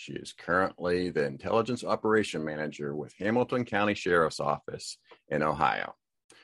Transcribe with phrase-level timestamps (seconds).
[0.00, 4.96] She is currently the Intelligence Operation Manager with Hamilton County Sheriff's Office
[5.28, 5.96] in Ohio.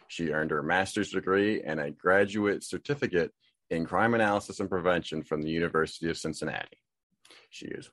[0.09, 3.31] She earned her master's degree and a graduate certificate
[3.71, 6.81] in crime analysis and prevention from the University of Cincinnati.
[7.48, 7.89] She is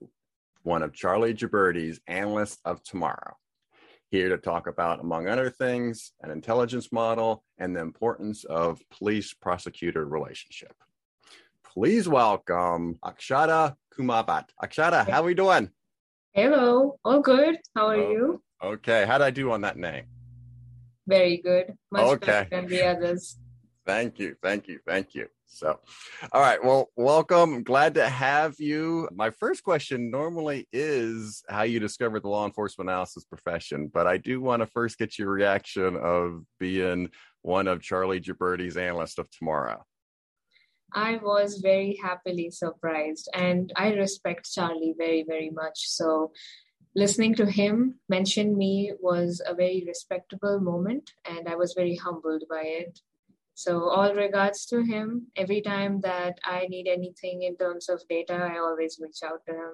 [0.64, 3.38] one of Charlie Gibberti's Analysts of Tomorrow.
[4.10, 9.36] Here to talk about, among other things, an intelligence model and the importance of police
[9.36, 10.74] prosecutor relationship
[11.74, 14.46] please welcome Akshata Kumabat.
[14.64, 15.70] Akshara, how are we doing?
[16.34, 17.58] Hello, all good.
[17.76, 18.44] How are oh, you?
[18.64, 20.06] Okay, how'd I do on that name?
[21.08, 21.74] Very good.
[21.92, 22.26] Much okay.
[22.26, 23.38] better than the others.
[23.86, 25.28] Thank you, thank you, thank you.
[25.54, 25.78] So,
[26.32, 27.64] all right, well, welcome.
[27.64, 29.10] Glad to have you.
[29.14, 34.16] My first question normally is how you discovered the law enforcement analysis profession, but I
[34.18, 37.10] do want to first get your reaction of being
[37.42, 39.84] one of Charlie Gibberti's analysts of tomorrow.
[40.94, 45.90] I was very happily surprised, and I respect Charlie very, very much.
[45.90, 46.32] So,
[46.96, 52.44] listening to him mention me was a very respectable moment, and I was very humbled
[52.50, 53.00] by it.
[53.54, 55.28] So, all regards to him.
[55.36, 59.54] Every time that I need anything in terms of data, I always reach out to
[59.54, 59.74] him.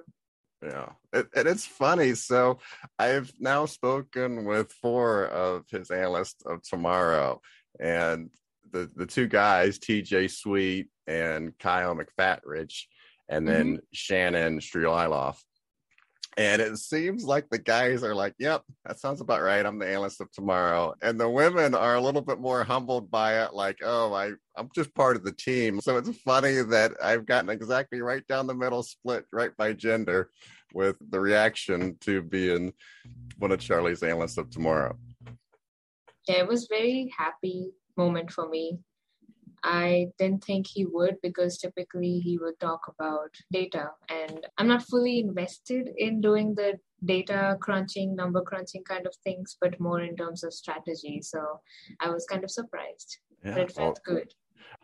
[0.62, 2.14] Yeah, and it's funny.
[2.14, 2.58] So,
[2.98, 7.40] I've now spoken with four of his analysts of tomorrow,
[7.80, 8.30] and
[8.72, 12.84] the the two guys, TJ Sweet and Kyle McFatridge,
[13.28, 13.84] and then mm-hmm.
[13.92, 15.38] Shannon Streliloff.
[16.38, 19.66] And it seems like the guys are like, yep, that sounds about right.
[19.66, 20.94] I'm the analyst of tomorrow.
[21.02, 24.68] And the women are a little bit more humbled by it, like, oh, I, I'm
[24.72, 25.80] just part of the team.
[25.80, 30.30] So it's funny that I've gotten exactly right down the middle split right by gender
[30.72, 32.72] with the reaction to being
[33.38, 34.96] one of Charlie's analysts of tomorrow.
[36.28, 38.78] Yeah, it was very happy moment for me.
[39.64, 43.90] I didn't think he would because typically he would talk about data.
[44.08, 49.56] And I'm not fully invested in doing the data crunching, number crunching kind of things,
[49.60, 51.20] but more in terms of strategy.
[51.22, 51.60] So
[52.00, 54.32] I was kind of surprised, yeah, but it felt well, good.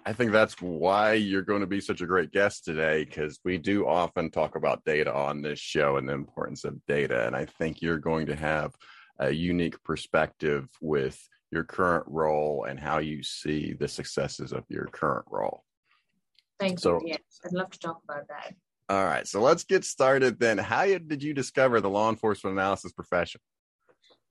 [0.07, 3.59] I think that's why you're going to be such a great guest today because we
[3.59, 7.27] do often talk about data on this show and the importance of data.
[7.27, 8.75] And I think you're going to have
[9.19, 11.19] a unique perspective with
[11.55, 15.63] your current role and how you see the successes of your current role.
[16.61, 17.09] Thank so, you.
[17.09, 18.55] Yes, I'd love to talk about that.
[18.91, 20.59] All right, so let's get started then.
[20.59, 23.41] How did you discover the law enforcement analysis profession?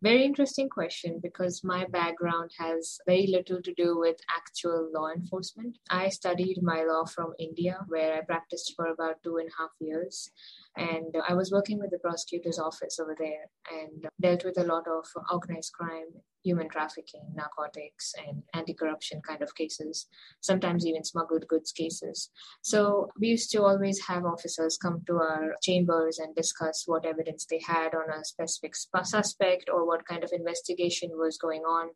[0.04, 5.78] Very interesting question because my background has very little to do with actual law enforcement.
[5.90, 9.72] I studied my law from India, where I practiced for about two and a half
[9.80, 10.30] years.
[10.76, 14.86] And I was working with the prosecutor's office over there and dealt with a lot
[14.90, 16.12] of organized crime,
[16.44, 20.08] human trafficking, narcotics, and anti corruption kind of cases,
[20.42, 22.30] sometimes even smuggled goods cases.
[22.62, 27.46] So we used to always have officers come to our chambers and discuss what evidence
[27.46, 28.74] they had on a specific
[29.04, 31.90] suspect or what kind of investigation was going on.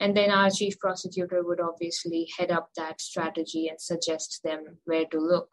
[0.00, 5.06] And then our chief prosecutor would obviously head up that strategy and suggest them where
[5.06, 5.48] to look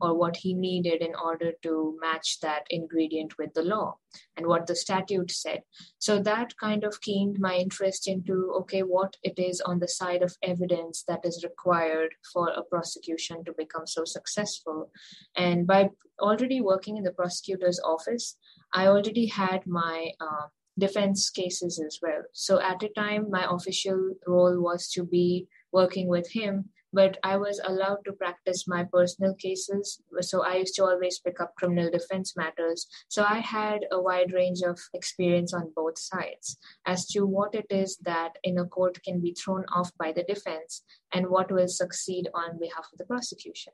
[0.00, 3.96] or what he needed in order to match that ingredient with the law
[4.36, 5.62] and what the statute said.
[5.98, 10.22] So that kind of keened my interest into okay, what it is on the side
[10.22, 14.90] of evidence that is required for a prosecution to become so successful.
[15.36, 15.90] And by
[16.20, 18.36] already working in the prosecutor's office,
[18.74, 20.46] I already had my uh,
[20.78, 22.22] defense cases as well.
[22.32, 27.36] So at a time, my official role was to be working with him but I
[27.36, 30.00] was allowed to practice my personal cases.
[30.20, 32.86] So I used to always pick up criminal defense matters.
[33.08, 36.56] So I had a wide range of experience on both sides
[36.86, 40.24] as to what it is that in a court can be thrown off by the
[40.24, 40.82] defense
[41.12, 43.72] and what will succeed on behalf of the prosecution.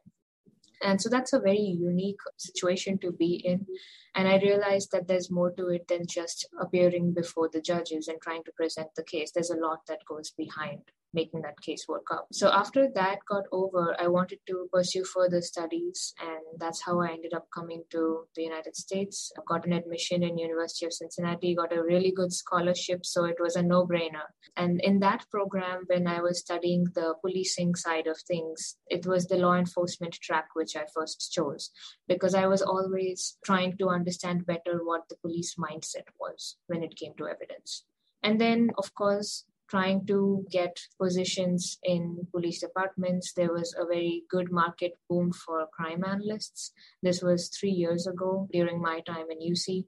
[0.82, 3.66] And so that's a very unique situation to be in.
[4.14, 8.20] And I realized that there's more to it than just appearing before the judges and
[8.20, 9.30] trying to present the case.
[9.30, 10.82] There's a lot that goes behind
[11.12, 12.26] making that case work out.
[12.32, 17.12] So after that got over, I wanted to pursue further studies, and that's how I
[17.12, 19.32] ended up coming to the United States.
[19.38, 23.36] I got an admission in University of Cincinnati, got a really good scholarship, so it
[23.40, 24.26] was a no-brainer.
[24.56, 29.26] And in that program, when I was studying the policing side of things, it was
[29.26, 31.70] the law enforcement track which I first chose
[32.08, 36.96] because I was always trying to understand better what the police mindset was when it
[36.96, 37.84] came to evidence.
[38.22, 43.32] And then, of course, trying to get positions in police departments.
[43.32, 46.72] There was a very good market boom for crime analysts.
[47.02, 49.84] This was three years ago during my time in UC.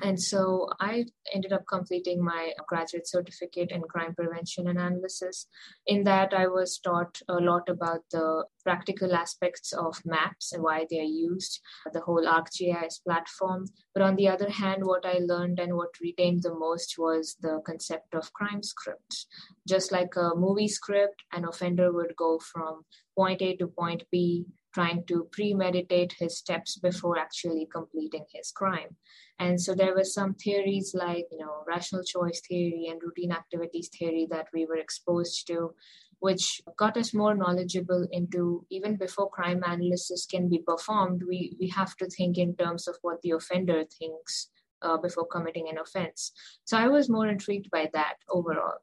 [0.00, 1.04] And so I
[1.34, 5.46] ended up completing my graduate certificate in crime prevention and analysis.
[5.86, 10.86] In that, I was taught a lot about the practical aspects of maps and why
[10.88, 11.60] they are used,
[11.92, 13.66] the whole ArcGIS platform.
[13.94, 17.60] But on the other hand, what I learned and what retained the most was the
[17.66, 19.26] concept of crime scripts.
[19.68, 22.82] Just like a movie script, an offender would go from
[23.16, 28.96] point A to point B trying to premeditate his steps before actually completing his crime.
[29.38, 33.88] And so there were some theories like, you know, rational choice theory and routine activities
[33.88, 35.74] theory that we were exposed to,
[36.20, 41.68] which got us more knowledgeable into even before crime analysis can be performed, we, we
[41.68, 44.48] have to think in terms of what the offender thinks
[44.82, 46.32] uh, before committing an offense.
[46.64, 48.78] So I was more intrigued by that overall.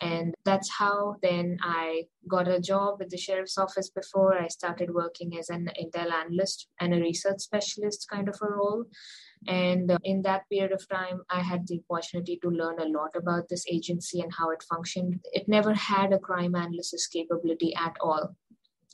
[0.00, 4.94] And that's how then I got a job with the sheriff's office before I started
[4.94, 8.84] working as an intel analyst and a research specialist kind of a role.
[9.46, 13.10] And uh, in that period of time, I had the opportunity to learn a lot
[13.16, 15.20] about this agency and how it functioned.
[15.32, 18.34] It never had a crime analysis capability at all.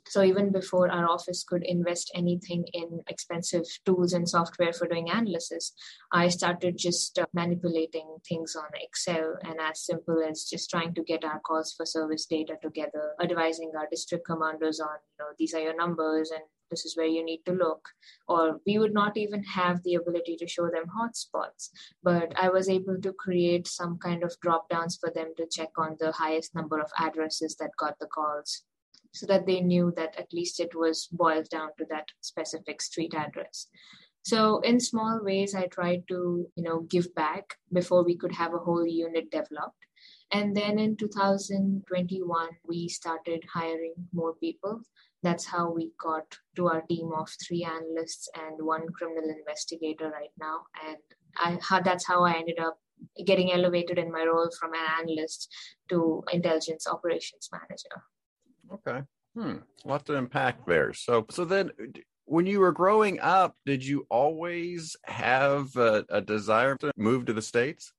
[0.07, 5.09] So even before our office could invest anything in expensive tools and software for doing
[5.11, 5.73] analysis,
[6.13, 11.03] I started just uh, manipulating things on Excel and as simple as just trying to
[11.03, 15.55] get our calls for service data together, advising our district commanders on, you know, these
[15.55, 17.89] are your numbers and this is where you need to look.
[18.27, 21.71] Or we would not even have the ability to show them hotspots
[22.03, 25.71] but i was able to create some kind of drop downs for them to check
[25.77, 28.63] on the highest number of addresses that got the calls
[29.15, 33.15] so that they knew that at least it was boiled down to that specific street
[33.15, 33.69] address.
[34.23, 38.55] So in small ways i tried to you know give back before we could have
[38.55, 39.83] a whole unit developed.
[40.33, 44.81] And then in 2021 we started hiring more people.
[45.23, 46.25] That's how we got
[46.57, 50.57] to our team of three analysts and one criminal investigator right now.
[50.89, 52.79] And i that's how i ended up
[53.27, 55.49] getting elevated in my role from an analyst
[55.91, 58.03] to intelligence operations manager
[58.73, 59.03] okay
[59.35, 61.71] hmm a lot to unpack there so so then
[62.27, 67.33] when you were growing up did you always have a, a desire to move to
[67.33, 67.93] the states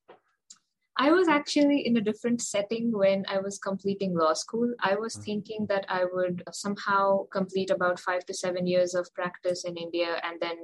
[0.98, 4.74] I was actually in a different setting when I was completing law school.
[4.80, 5.24] I was mm-hmm.
[5.24, 10.22] thinking that I would somehow complete about five to seven years of practice in India
[10.24, 10.56] and then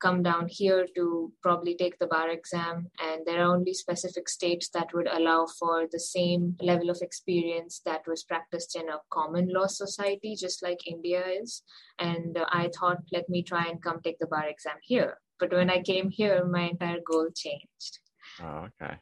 [0.00, 2.88] come down here to probably take the bar exam.
[3.00, 7.80] And there are only specific states that would allow for the same level of experience
[7.84, 11.62] that was practiced in a common law society, just like India is.
[11.98, 15.18] And uh, I thought, let me try and come take the bar exam here.
[15.38, 17.98] But when I came here, my entire goal changed.
[18.42, 18.98] Oh, okay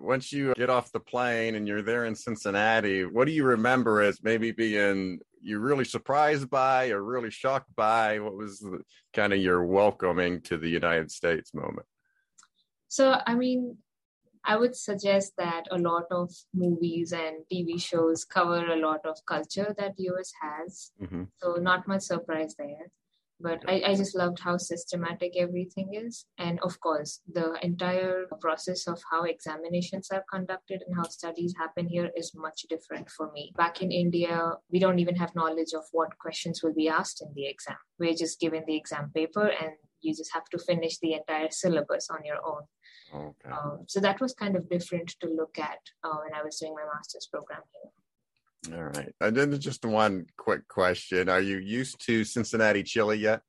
[0.00, 4.00] once you get off the plane and you're there in Cincinnati, what do you remember
[4.00, 8.18] as maybe being you really surprised by or really shocked by?
[8.20, 11.86] What was the, kind of your welcoming to the United States moment?
[12.88, 13.78] So, I mean,
[14.44, 19.18] I would suggest that a lot of movies and TV shows cover a lot of
[19.26, 20.90] culture that the US has.
[21.00, 21.24] Mm-hmm.
[21.38, 22.90] So, not much surprise there
[23.42, 26.26] but I, I just loved how systematic everything is.
[26.38, 31.88] And of course the entire process of how examinations are conducted and how studies happen
[31.88, 33.52] here is much different for me.
[33.56, 37.32] Back in india we don't even have knowledge of what questions will be asked in
[37.34, 37.76] the exam.
[37.98, 42.08] We're just given the exam paper and you just have to finish the entire syllabus
[42.10, 42.62] on your own.
[43.14, 43.50] Okay.
[43.50, 46.74] Um, so that was kind of different to look at uh, when i was doing
[46.74, 47.90] my master's program here
[48.70, 49.12] all right.
[49.20, 51.28] And then just one quick question.
[51.28, 53.42] Are you used to Cincinnati chili yet?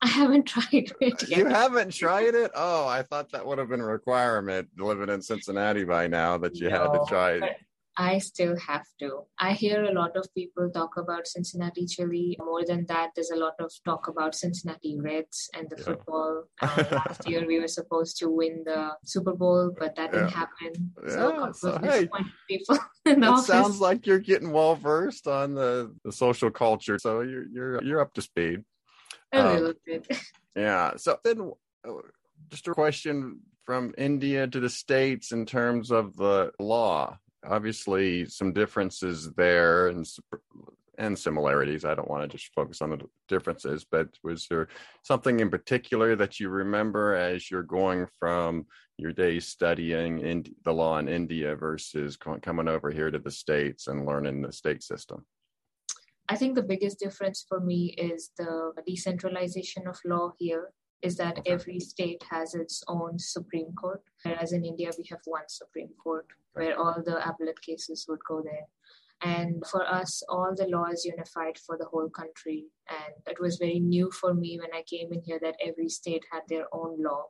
[0.00, 1.38] I haven't tried it yet.
[1.38, 2.50] You haven't tried it?
[2.54, 6.56] Oh, I thought that would have been a requirement living in Cincinnati by now that
[6.56, 7.56] you no, had to try it.
[7.96, 9.24] I still have to.
[9.38, 12.36] I hear a lot of people talk about Cincinnati chili.
[12.38, 15.84] More than that, there's a lot of talk about Cincinnati Reds and the yeah.
[15.84, 16.44] football.
[16.62, 20.92] Um, last year, we were supposed to win the Super Bowl, but that didn't happen.
[21.06, 21.12] Yeah.
[21.12, 22.08] So, so hey,
[22.48, 27.20] people in it sounds like you're getting well versed on the, the social culture, so
[27.20, 28.64] you're you're you're up to speed.
[29.32, 30.06] A um, little bit.
[30.54, 30.96] Yeah.
[30.96, 31.50] So then,
[31.88, 31.92] uh,
[32.50, 38.52] just a question from India to the states in terms of the law obviously some
[38.52, 40.06] differences there and
[40.98, 41.84] and similarities.
[41.84, 44.68] I don't want to just focus on the differences, but was there
[45.02, 48.66] something in particular that you remember as you're going from
[48.98, 53.86] your days studying in the law in India versus coming over here to the States
[53.86, 55.24] and learning the state system?
[56.28, 60.72] I think the biggest difference for me is the decentralization of law here
[61.02, 61.50] is that okay.
[61.50, 66.26] every state has its own Supreme Court, whereas in India we have one Supreme Court
[66.54, 68.66] where all the appellate cases would go there.
[69.24, 72.64] And for us, all the law is unified for the whole country.
[72.88, 76.24] And it was very new for me when I came in here that every state
[76.30, 77.26] had their own law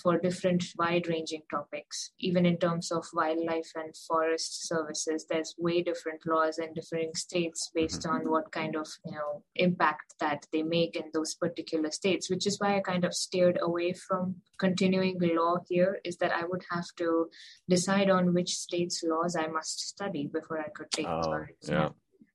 [0.00, 2.10] for different wide ranging topics.
[2.18, 7.70] Even in terms of wildlife and forest services, there's way different laws in different states
[7.74, 8.16] based mm-hmm.
[8.16, 12.46] on what kind of you know impact that they make in those particular states, which
[12.46, 16.64] is why I kind of steered away from continuing law here, is that I would
[16.70, 17.28] have to
[17.68, 21.90] decide on which state's laws I must study before I could take oh, Yeah.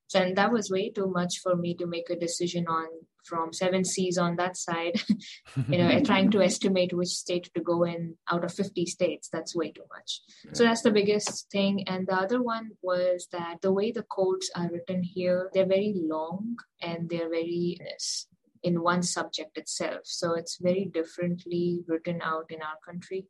[0.07, 2.87] So, and that was way too much for me to make a decision on
[3.29, 5.01] from seven seas on that side,
[5.69, 9.29] you know, trying to estimate which state to go in out of 50 states.
[9.31, 10.21] That's way too much.
[10.45, 10.51] Yeah.
[10.53, 11.87] So that's the biggest thing.
[11.87, 15.93] And the other one was that the way the codes are written here, they're very
[15.95, 17.77] long and they're very
[18.63, 20.01] in one subject itself.
[20.03, 23.27] So it's very differently written out in our country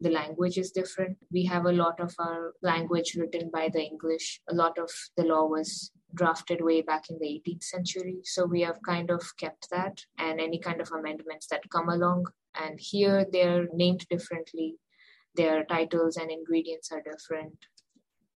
[0.00, 1.18] the language is different.
[1.30, 4.40] We have a lot of our language written by the English.
[4.50, 8.18] A lot of the law was drafted way back in the 18th century.
[8.24, 12.26] So we have kind of kept that and any kind of amendments that come along.
[12.60, 14.76] And here they're named differently.
[15.36, 17.56] Their titles and ingredients are different.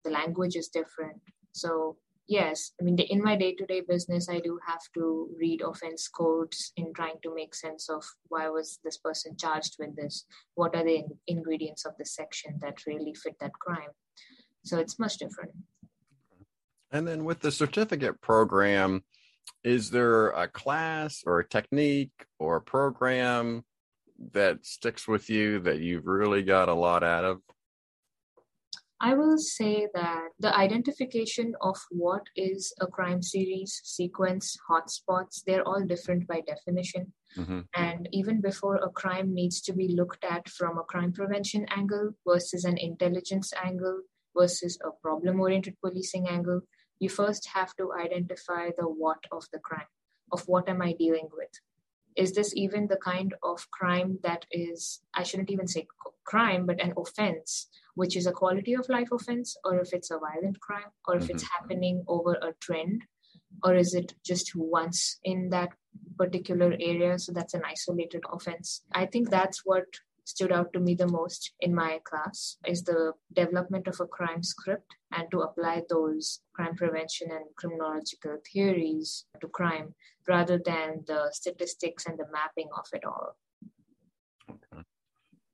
[0.04, 1.22] The language is different.
[1.54, 6.72] So yes, I mean, in my day-to-day business, I do have to read offense codes
[6.78, 10.26] in trying to make sense of why was this person charged with this?
[10.56, 13.92] What are the ingredients of the section that really fit that crime?
[14.64, 15.52] So it's much different.
[16.92, 19.04] And then with the certificate program,
[19.64, 23.64] is there a class or a technique or a program
[24.32, 27.42] that sticks with you that you've really got a lot out of?
[29.04, 35.68] I will say that the identification of what is a crime series, sequence, hotspots, they're
[35.68, 37.12] all different by definition.
[37.38, 37.60] Mm-hmm.
[37.76, 42.12] And even before a crime needs to be looked at from a crime prevention angle
[42.26, 44.04] versus an intelligence angle
[44.38, 46.62] versus a problem oriented policing angle,
[47.00, 49.92] you first have to identify the what of the crime,
[50.32, 51.52] of what am I dealing with.
[52.16, 55.88] Is this even the kind of crime that is, I shouldn't even say
[56.24, 60.20] crime, but an offense, which is a quality of life offense, or if it's a
[60.20, 61.32] violent crime, or if mm-hmm.
[61.32, 63.04] it's happening over a trend,
[63.64, 65.70] or is it just once in that
[66.18, 67.20] particular area?
[67.20, 68.82] So that's an isolated offense.
[68.94, 69.86] I think that's what
[70.26, 74.42] stood out to me the most in my class is the development of a crime
[74.42, 79.94] script and to apply those crime prevention and criminological theories to crime
[80.28, 83.36] rather than the statistics and the mapping of it all.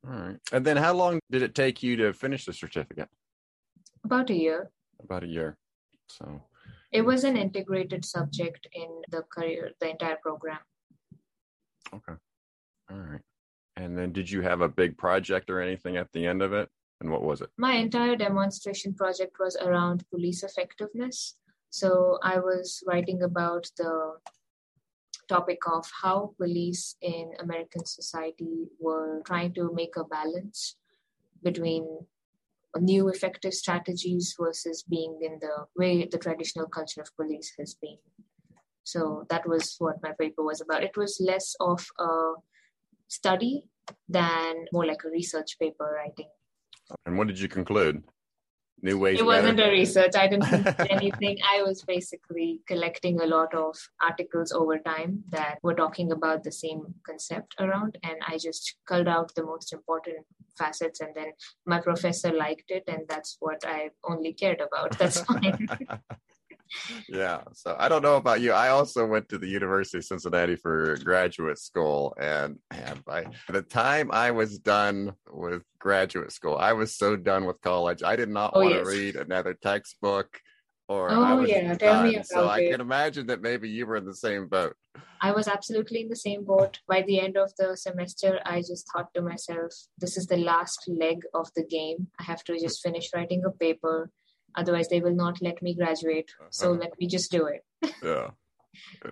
[0.09, 0.37] All right.
[0.51, 3.09] And then how long did it take you to finish the certificate?
[4.03, 4.71] About a year.
[5.03, 5.57] About a year.
[6.07, 6.41] So
[6.91, 10.59] it was an integrated subject in the career, the entire program.
[11.93, 12.13] Okay.
[12.91, 13.21] All right.
[13.75, 16.69] And then did you have a big project or anything at the end of it?
[17.01, 17.49] And what was it?
[17.57, 21.37] My entire demonstration project was around police effectiveness.
[21.69, 24.13] So I was writing about the
[25.29, 30.75] topic of how police in American society were trying to make a balance
[31.43, 31.85] between
[32.77, 37.97] new effective strategies versus being in the way the traditional culture of police has been.
[38.83, 40.83] So that was what my paper was about.
[40.83, 42.33] It was less of a
[43.07, 43.63] study
[44.07, 46.29] than more like a research paper writing.
[47.05, 48.03] And what did you conclude?
[48.81, 49.19] New ways.
[49.19, 50.15] It wasn't a research.
[50.15, 51.37] I didn't think anything.
[51.43, 56.51] I was basically collecting a lot of articles over time that were talking about the
[56.51, 60.25] same concept around, and I just culled out the most important
[60.57, 61.01] facets.
[61.01, 61.31] And then
[61.65, 64.97] my professor liked it, and that's what I only cared about.
[64.97, 65.67] That's fine.
[67.07, 67.41] yeah.
[67.53, 68.51] So I don't know about you.
[68.51, 72.15] I also went to the University of Cincinnati for graduate school.
[72.19, 77.45] And man, by the time I was done with graduate school, I was so done
[77.45, 78.03] with college.
[78.03, 78.83] I did not oh, want yes.
[78.83, 80.39] to read another textbook
[80.89, 81.75] or oh, yeah.
[81.75, 82.47] Tell me about so it.
[82.47, 84.75] I can imagine that maybe you were in the same boat.
[85.21, 86.79] I was absolutely in the same boat.
[86.87, 90.83] By the end of the semester, I just thought to myself, this is the last
[90.87, 92.07] leg of the game.
[92.19, 94.09] I have to just finish writing a paper
[94.55, 96.79] otherwise they will not let me graduate so uh-huh.
[96.81, 97.63] let me just do it
[98.03, 98.29] yeah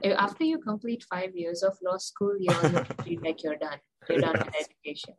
[0.18, 3.80] after you complete five years of law school you almost feel like you're done
[4.10, 4.46] you're done yes.
[4.46, 5.14] with education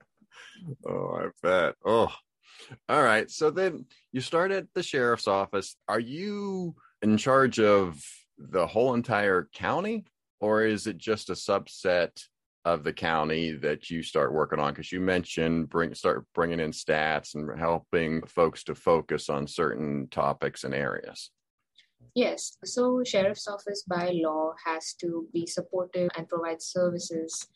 [0.87, 2.13] oh i bet oh
[2.89, 3.31] All right.
[3.31, 5.77] So then you start at the sheriff's office.
[5.89, 8.03] Are you in charge of
[8.39, 10.05] the whole entire county,
[10.41, 12.11] or is it just a subset
[12.73, 14.73] of the county that you start working on?
[14.73, 20.09] Because you mentioned bring start bringing in stats and helping folks to focus on certain
[20.11, 21.31] topics and areas.
[22.15, 27.49] Yes, so sheriff's office by law has to be supportive and provide services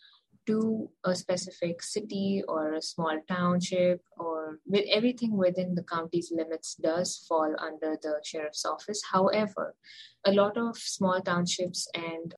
[0.47, 6.75] to a specific city or a small township or with everything within the county's limits
[6.75, 9.77] does fall under the sheriff's office however
[10.27, 12.35] a lot of small townships and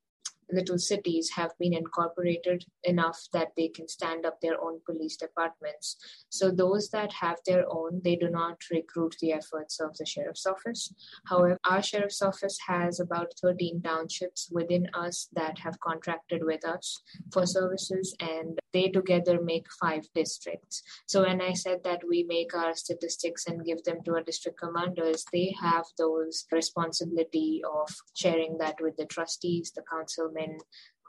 [0.52, 5.96] little cities have been incorporated enough that they can stand up their own police departments.
[6.28, 10.46] So those that have their own, they do not recruit the efforts of the sheriff's
[10.46, 10.92] office.
[11.26, 17.00] However, our sheriff's office has about 13 townships within us that have contracted with us
[17.32, 20.82] for services, and they together make five districts.
[21.06, 24.58] So when I said that we make our statistics and give them to our district
[24.58, 30.58] commanders, they have those responsibility of sharing that with the trustees, the council men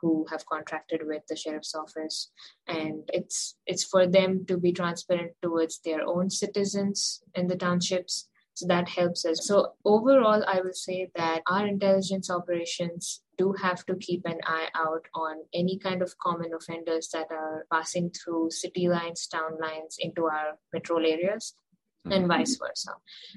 [0.02, 2.32] who have contracted with the sheriff's office.
[2.68, 8.30] And it's it's for them to be transparent towards their own citizens in the townships.
[8.54, 9.46] So that helps us.
[9.48, 14.70] So overall i will say that our intelligence operations do have to keep an eye
[14.76, 19.98] out on any kind of common offenders that are passing through city lines town lines
[20.00, 21.54] into our patrol areas
[22.06, 22.28] and mm-hmm.
[22.28, 22.92] vice versa.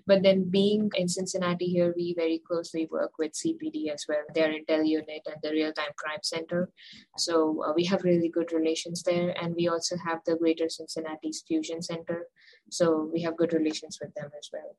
[0.07, 4.49] But then being in Cincinnati here, we very closely work with CPD as well, their
[4.49, 6.71] Intel unit and the Real Time Crime Center.
[7.17, 9.31] So uh, we have really good relations there.
[9.41, 12.27] And we also have the Greater Cincinnati's Fusion Center.
[12.71, 14.77] So we have good relations with them as well.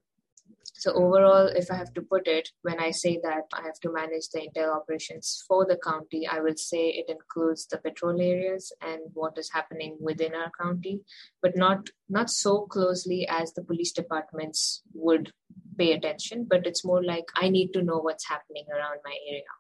[0.80, 3.92] So overall, if I have to put it, when I say that I have to
[3.92, 8.72] manage the intel operations for the county, I will say it includes the patrol areas
[8.82, 11.02] and what is happening within our county,
[11.42, 15.34] but not not so closely as the police departments would
[15.78, 16.48] pay attention.
[16.50, 19.56] But it's more like I need to know what's happening around my area.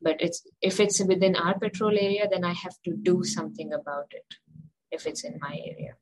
[0.00, 4.06] But it's if it's within our patrol area, then I have to do something about
[4.12, 4.36] it.
[4.90, 5.96] If it's in my area,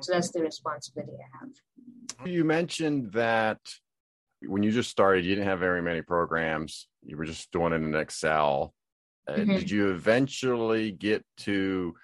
[0.00, 2.28] so that's the responsibility I have.
[2.28, 3.58] You mentioned that
[4.46, 6.88] when you just started, you didn't have very many programs.
[7.04, 8.74] You were just doing it in Excel.
[9.28, 9.56] Uh, mm-hmm.
[9.56, 11.94] Did you eventually get to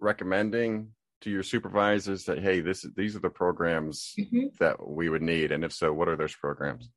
[0.00, 0.88] recommending
[1.20, 4.46] to your supervisors that hey, this these are the programs mm-hmm.
[4.58, 6.88] that we would need, and if so, what are those programs?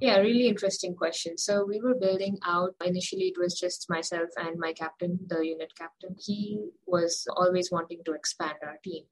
[0.00, 1.38] Yeah, really interesting question.
[1.38, 2.74] So we were building out.
[2.84, 6.14] Initially, it was just myself and my captain, the unit captain.
[6.18, 9.04] He was always wanting to expand our team.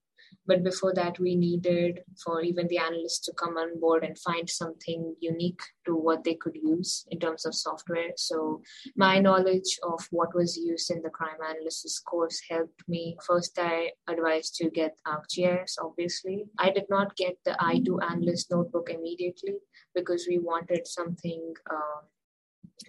[0.46, 4.48] But before that, we needed for even the analysts to come on board and find
[4.48, 8.10] something unique to what they could use in terms of software.
[8.16, 8.60] So
[8.96, 13.16] my knowledge of what was used in the crime analysis course helped me.
[13.26, 16.44] First, I advised to get ArcGIS, obviously.
[16.58, 19.56] I did not get the I2 analyst notebook immediately
[19.94, 22.02] because we wanted something um,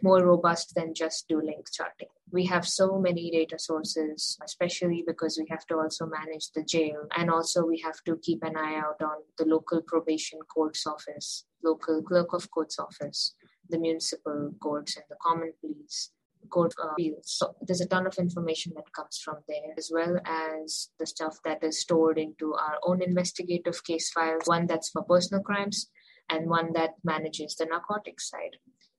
[0.02, 2.08] more robust than just do link charting.
[2.32, 7.06] We have so many data sources, especially because we have to also manage the jail.
[7.16, 11.46] And also, we have to keep an eye out on the local probation court's office,
[11.64, 13.36] local clerk of court's office,
[13.70, 16.12] the municipal courts, and the common pleas
[16.50, 17.32] court uh, fields.
[17.32, 21.38] So there's a ton of information that comes from there, as well as the stuff
[21.44, 25.90] that is stored into our own investigative case files, one that's for personal crimes
[26.30, 28.58] and one that manages the narcotics side.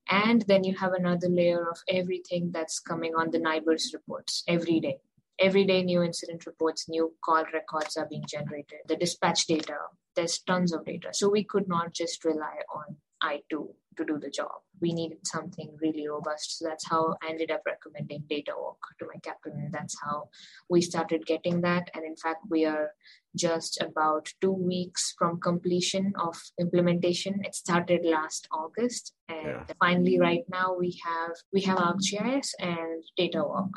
[0.09, 4.79] And then you have another layer of everything that's coming on the NIBRS reports every
[4.79, 4.99] day.
[5.39, 8.79] Every day, new incident reports, new call records are being generated.
[8.87, 9.77] The dispatch data,
[10.15, 11.09] there's tons of data.
[11.11, 14.51] So we could not just rely on I2 to do the job.
[14.81, 16.59] We needed something really robust.
[16.59, 19.53] So that's how I ended up recommending DataWalk to my captain.
[19.53, 20.29] And that's how
[20.69, 21.89] we started getting that.
[21.93, 22.91] And in fact, we are
[23.35, 27.41] just about two weeks from completion of implementation.
[27.43, 29.13] It started last August.
[29.29, 29.63] And yeah.
[29.79, 33.71] finally, right now we have we have ArcGIS and DataWalk.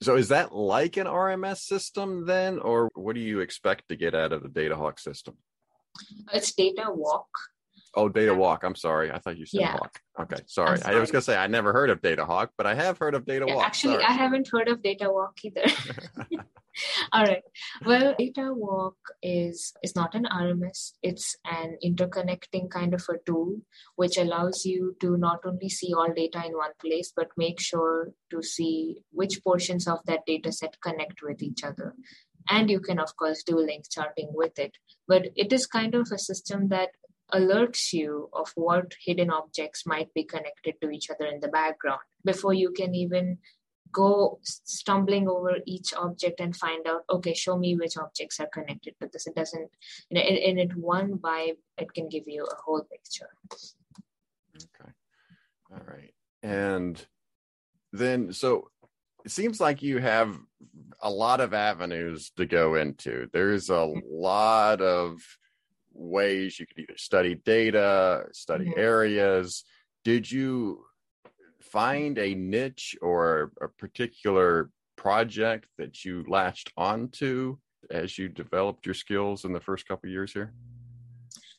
[0.00, 4.14] So is that like an RMS system then, or what do you expect to get
[4.14, 5.36] out of the DataHawk system?
[6.32, 7.26] It's DataWalk.
[7.94, 8.58] Oh, DataWalk.
[8.62, 9.10] I'm sorry.
[9.10, 9.72] I thought you said yeah.
[9.72, 10.00] Hawk.
[10.20, 10.78] Okay, sorry.
[10.78, 10.96] sorry.
[10.96, 13.24] I was going to say I never heard of DataHawk, but I have heard of
[13.24, 13.66] Data yeah, Walk.
[13.66, 14.04] Actually, sorry.
[14.04, 15.64] I haven't heard of DataWalk either.
[17.12, 17.42] All right.
[17.84, 20.92] Well, DataWalk is is not an RMS.
[21.02, 23.60] It's an interconnecting kind of a tool
[23.96, 28.12] which allows you to not only see all data in one place, but make sure
[28.30, 31.94] to see which portions of that data set connect with each other.
[32.48, 34.72] And you can, of course, do link charting with it.
[35.06, 36.90] But it is kind of a system that
[37.32, 42.00] alerts you of what hidden objects might be connected to each other in the background
[42.24, 43.38] before you can even
[43.92, 48.94] go stumbling over each object and find out okay show me which objects are connected
[49.00, 49.26] to this.
[49.26, 49.70] It doesn't
[50.10, 53.30] you know in, in it one vibe it can give you a whole picture.
[54.56, 54.92] Okay.
[55.72, 56.14] All right.
[56.42, 57.04] And
[57.92, 58.70] then so
[59.24, 60.38] it seems like you have
[61.00, 63.28] a lot of avenues to go into.
[63.32, 64.00] There's a mm-hmm.
[64.10, 65.20] lot of
[65.92, 68.80] ways you could either study data study mm-hmm.
[68.80, 69.64] areas
[70.04, 70.84] did you
[71.60, 77.56] find a niche or a particular project that you latched onto
[77.90, 80.52] as you developed your skills in the first couple years here?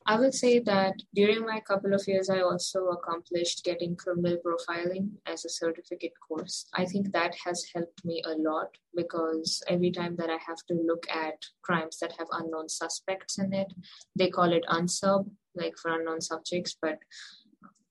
[0.09, 5.11] I would say that during my couple of years, I also accomplished getting criminal profiling
[5.27, 6.65] as a certificate course.
[6.73, 10.73] I think that has helped me a lot because every time that I have to
[10.73, 13.71] look at crimes that have unknown suspects in it,
[14.15, 16.97] they call it unsub, like for unknown subjects, but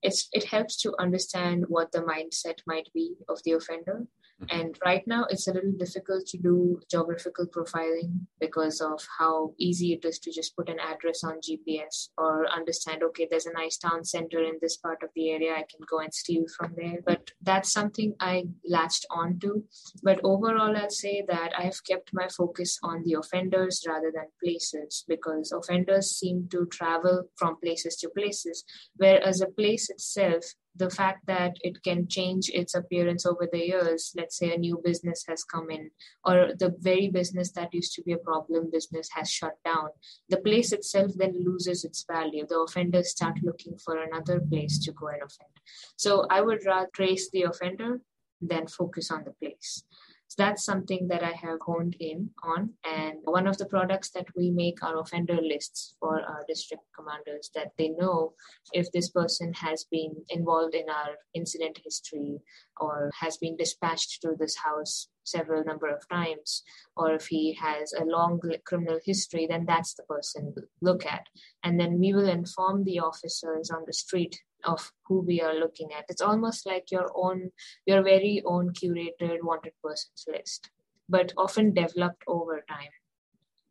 [0.02, 4.08] it's it helps to understand what the mindset might be of the offender
[4.40, 4.60] Mm-hmm.
[4.60, 9.92] And right now, it's a little difficult to do geographical profiling because of how easy
[9.92, 13.78] it is to just put an address on GPS or understand, okay, there's a nice
[13.78, 16.98] town center in this part of the area, I can go and steal from there.
[17.04, 19.64] But that's something I latched onto.
[20.02, 25.04] But overall, I'll say that I've kept my focus on the offenders rather than places
[25.08, 28.64] because offenders seem to travel from places to places,
[28.96, 30.44] whereas a place itself
[30.78, 34.12] the fact that it can change its appearance over the years.
[34.16, 35.90] Let's say a new business has come in
[36.24, 39.88] or the very business that used to be a problem business has shut down.
[40.28, 42.46] The place itself then loses its value.
[42.48, 45.54] The offenders start looking for another place to go and offend.
[45.96, 48.00] So i would rather trace the offender
[48.40, 49.84] than focus on the place
[50.28, 52.74] so that's something that I have honed in on.
[52.84, 57.50] And one of the products that we make are offender lists for our district commanders
[57.54, 58.34] that they know
[58.74, 62.40] if this person has been involved in our incident history
[62.78, 66.62] or has been dispatched to this house several number of times
[66.96, 71.26] or if he has a long criminal history then that's the person look at
[71.62, 75.92] and then we will inform the officers on the street of who we are looking
[75.92, 76.04] at.
[76.08, 77.50] It's almost like your own,
[77.86, 80.70] your very own curated wanted persons list,
[81.08, 82.90] but often developed over time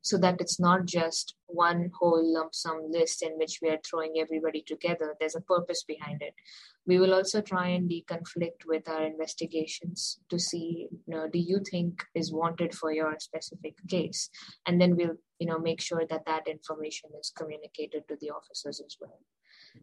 [0.07, 4.13] so that it's not just one whole lump sum list in which we are throwing
[4.19, 5.15] everybody together.
[5.19, 6.33] There's a purpose behind it.
[6.85, 11.61] We will also try and deconflict with our investigations to see, you know, do you
[11.69, 14.29] think is wanted for your specific case?
[14.65, 18.81] And then we'll, you know, make sure that that information is communicated to the officers
[18.85, 19.19] as well.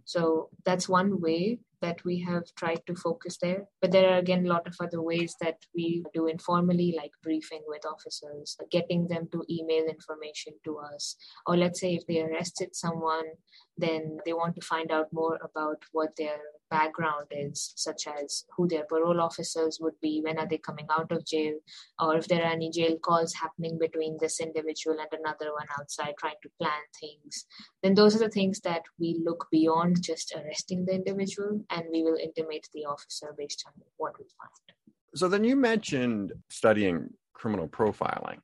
[0.04, 3.62] So that's one way that we have tried to focus there.
[3.80, 7.62] But there are again a lot of other ways that we do informally, like briefing
[7.66, 11.16] with officers, getting them to email information to us.
[11.46, 13.28] Or let's say if they arrested someone,
[13.76, 18.66] then they want to find out more about what their background is, such as who
[18.68, 21.55] their parole officers would be, when are they coming out of jail,
[22.00, 26.14] or if there are any jail calls happening between this individual and another one outside
[26.18, 27.46] trying to plan things,
[27.83, 32.03] then those are the things that we look beyond just arresting the individual and we
[32.03, 34.79] will intimate the officer based on what we find.
[35.14, 38.38] So then you mentioned studying criminal profiling.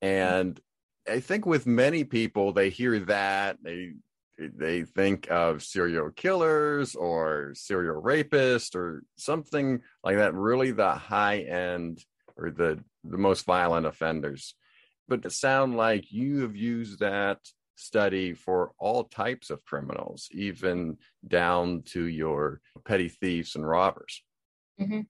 [0.00, 0.60] And
[1.10, 3.92] I think with many people, they hear that, they
[4.38, 11.38] they think of serial killers or serial rapists or something like that really the high
[11.38, 12.04] end
[12.36, 14.54] or the the most violent offenders
[15.06, 17.38] but it sound like you have used that
[17.76, 24.22] study for all types of criminals even down to your petty thieves and robbers
[24.80, 25.00] mm-hmm.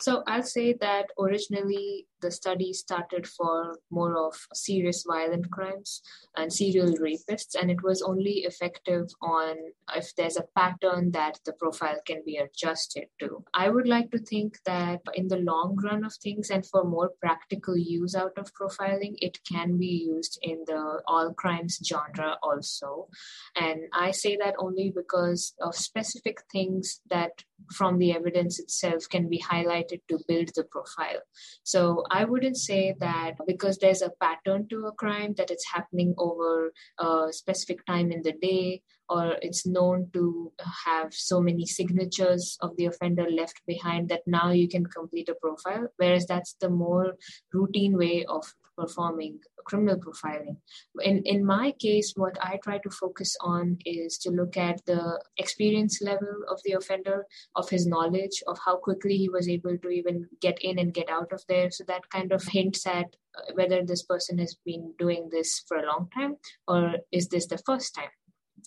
[0.00, 6.00] so i'll say that originally the study started for more of serious violent crimes
[6.36, 9.56] and serial rapists, and it was only effective on
[9.94, 13.44] if there's a pattern that the profile can be adjusted to.
[13.52, 17.10] I would like to think that in the long run of things and for more
[17.20, 23.08] practical use out of profiling, it can be used in the all crimes genre also.
[23.54, 29.28] And I say that only because of specific things that from the evidence itself can
[29.28, 31.20] be highlighted to build the profile.
[31.62, 36.14] So I wouldn't say that because there's a pattern to a crime that it's happening
[36.16, 40.52] over a specific time in the day or it's known to
[40.84, 45.34] have so many signatures of the offender left behind that now you can complete a
[45.34, 47.14] profile whereas that's the more
[47.52, 48.44] routine way of
[48.76, 50.56] performing criminal profiling.
[51.02, 55.20] In, in my case, what I try to focus on is to look at the
[55.38, 59.88] experience level of the offender, of his knowledge, of how quickly he was able to
[59.88, 61.70] even get in and get out of there.
[61.70, 65.78] So that kind of hints at uh, whether this person has been doing this for
[65.78, 66.36] a long time
[66.68, 68.10] or is this the first time.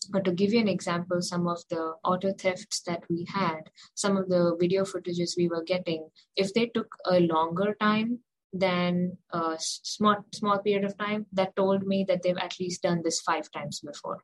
[0.10, 4.18] But to give you an example, some of the auto thefts that we had, some
[4.18, 8.20] of the video footages we were getting, if they took a longer time
[8.54, 13.02] than a small small period of time, that told me that they've at least done
[13.04, 14.24] this five times before.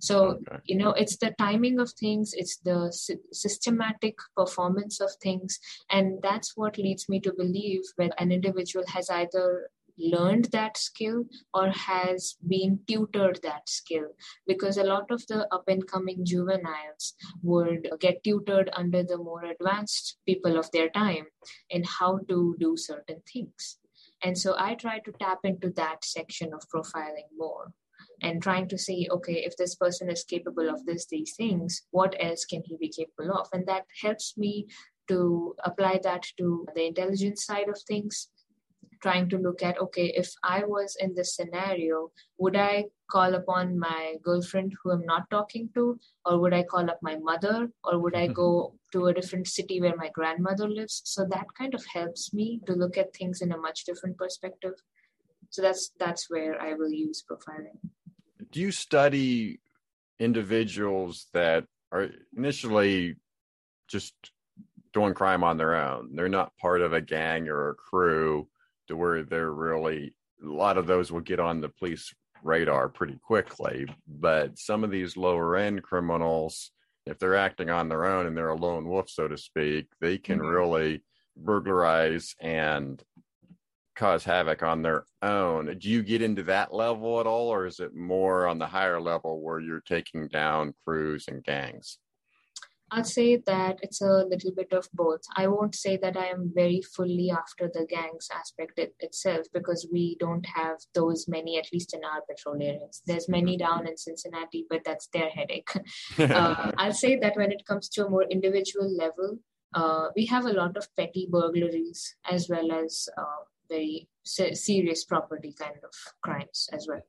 [0.00, 0.56] So, okay.
[0.64, 5.60] you know, it's the timing of things, it's the sy- systematic performance of things.
[5.90, 9.70] And that's what leads me to believe that an individual has either
[10.00, 14.08] learned that skill or has been tutored that skill?
[14.46, 19.44] Because a lot of the up and coming juveniles would get tutored under the more
[19.44, 21.26] advanced people of their time
[21.68, 23.78] in how to do certain things.
[24.22, 27.72] And so i try to tap into that section of profiling more
[28.22, 32.14] and trying to see okay if this person is capable of this these things what
[32.20, 33.48] else can he be capable of?
[33.52, 34.66] And that helps me
[35.08, 38.28] to apply that to the intelligence side of things
[39.02, 43.78] trying to look at okay if i was in this scenario would i call upon
[43.78, 45.98] my girlfriend who i'm not talking to?
[46.24, 47.70] Or would i call up my mother?
[47.84, 51.02] Or would i go to a different city where my grandmother lives?
[51.04, 54.74] So that kind of helps me to look at things in a much different perspective.
[55.50, 57.78] So that's that's where i will use profiling.
[58.52, 59.60] Do you study
[60.18, 63.16] individuals that are initially
[63.88, 64.14] just
[64.92, 66.14] doing crime on their own?
[66.14, 68.48] They're not part of a gang or a crew
[68.90, 73.18] to where they're really, a lot of those will get on the police radar pretty
[73.24, 73.86] quickly.
[74.06, 76.70] But some of these lower end criminals,
[77.06, 80.18] if they're acting on their own and they're a lone wolf, so to speak, they
[80.18, 80.48] can mm-hmm.
[80.48, 81.02] really
[81.36, 83.02] burglarize and
[83.96, 85.76] cause havoc on their own.
[85.78, 89.00] Do you get into that level at all, or is it more on the higher
[89.00, 91.98] level where you're taking down crews and gangs?
[92.92, 95.20] I'd say that it's a little bit of both.
[95.36, 99.88] I won't say that I am very fully after the gangs aspect it, itself because
[99.92, 103.02] we don't have those many, at least in our patrol areas.
[103.06, 105.70] There's many down in Cincinnati, but that's their headache.
[106.18, 109.38] uh, I'll say that when it comes to a more individual level,
[109.74, 115.54] uh, we have a lot of petty burglaries as well as uh, very serious property
[115.58, 117.00] kind of crimes as well.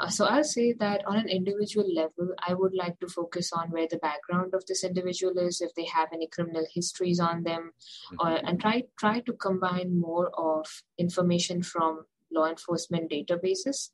[0.00, 3.70] Uh, so I'll say that on an individual level, I would like to focus on
[3.70, 7.72] where the background of this individual is, if they have any criminal histories on them,
[8.18, 8.46] or mm-hmm.
[8.46, 10.66] and try try to combine more of
[10.98, 13.90] information from law enforcement databases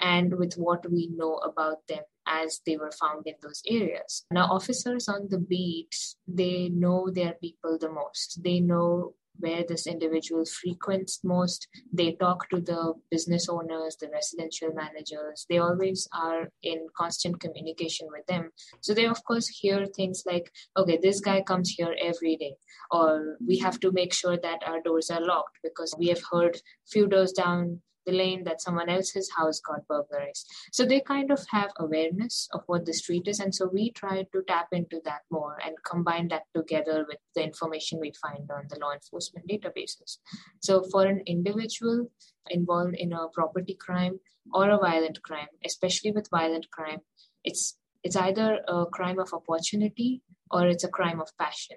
[0.00, 4.24] and with what we know about them as they were found in those areas.
[4.30, 8.42] Now, officers on the beat, they know their people the most.
[8.42, 11.68] They know where this individual frequents most.
[11.92, 15.46] They talk to the business owners, the residential managers.
[15.48, 18.50] They always are in constant communication with them.
[18.80, 22.54] So they, of course, hear things like, okay, this guy comes here every day,
[22.90, 26.60] or we have to make sure that our doors are locked because we have heard
[26.86, 30.46] few doors down the lane that someone else's house got burglarized.
[30.72, 33.38] So they kind of have awareness of what the street is.
[33.38, 37.44] And so we try to tap into that more and combine that together with the
[37.44, 40.18] information we find on the law enforcement databases.
[40.60, 42.10] So for an individual
[42.48, 44.20] involved in a property crime
[44.54, 47.00] or a violent crime, especially with violent crime,
[47.44, 51.76] it's it's either a crime of opportunity or it's a crime of passion.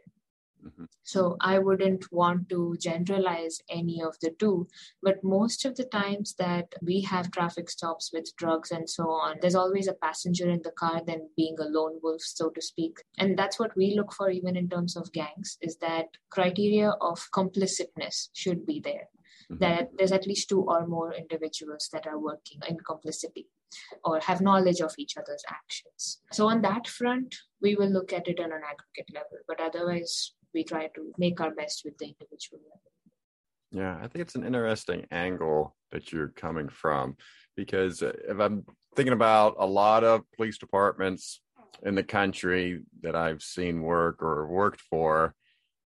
[0.66, 0.86] Mm-hmm.
[1.04, 4.68] So I wouldn't want to generalize any of the two,
[5.02, 9.38] but most of the times that we have traffic stops with drugs and so on,
[9.42, 12.98] there's always a passenger in the car than being a lone wolf, so to speak.
[13.18, 17.20] And that's what we look for even in terms of gangs, is that criteria of
[17.34, 19.10] complicitness should be there.
[19.52, 19.58] Mm-hmm.
[19.58, 23.48] That there's at least two or more individuals that are working in complicity
[24.04, 26.22] or have knowledge of each other's actions.
[26.32, 30.34] So, on that front, we will look at it on an aggregate level, but otherwise,
[30.54, 32.62] we try to make our best with the individual.
[33.72, 37.16] Yeah, I think it's an interesting angle that you're coming from
[37.56, 41.42] because if I'm thinking about a lot of police departments
[41.84, 45.36] in the country that I've seen work or worked for,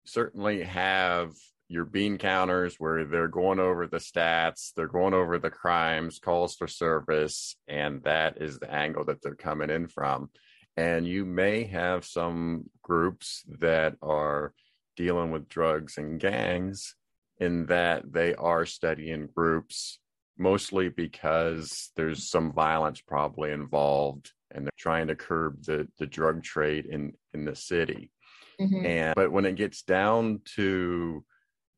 [0.05, 1.33] certainly have
[1.67, 6.55] your bean counters where they're going over the stats, they're going over the crimes, calls
[6.55, 10.29] for service, and that is the angle that they're coming in from.
[10.77, 14.53] And you may have some groups that are
[14.97, 16.95] dealing with drugs and gangs
[17.39, 19.99] in that they are studying groups
[20.37, 26.43] mostly because there's some violence probably involved and they're trying to curb the, the drug
[26.43, 28.11] trade in, in the city.
[28.59, 28.85] Mm-hmm.
[28.85, 31.23] And but when it gets down to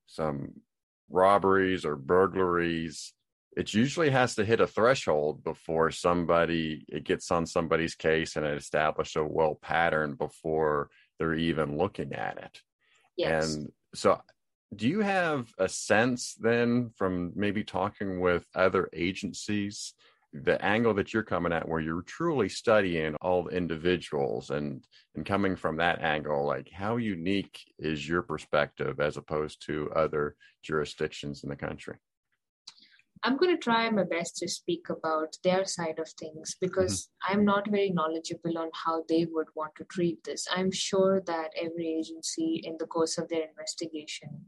[0.05, 0.53] some
[1.09, 3.13] robberies or burglaries
[3.57, 8.45] it usually has to hit a threshold before somebody it gets on somebody's case and
[8.45, 12.61] it establishes a well pattern before they're even looking at it
[13.17, 13.55] yes.
[13.55, 14.21] and so
[14.75, 19.93] do you have a sense then from maybe talking with other agencies
[20.33, 25.25] the angle that you're coming at where you're truly studying all the individuals and and
[25.25, 31.43] coming from that angle like how unique is your perspective as opposed to other jurisdictions
[31.43, 31.95] in the country
[33.23, 37.33] I'm going to try my best to speak about their side of things because mm-hmm.
[37.33, 40.47] I'm not very knowledgeable on how they would want to treat this.
[40.51, 44.45] I'm sure that every agency, in the course of their investigation,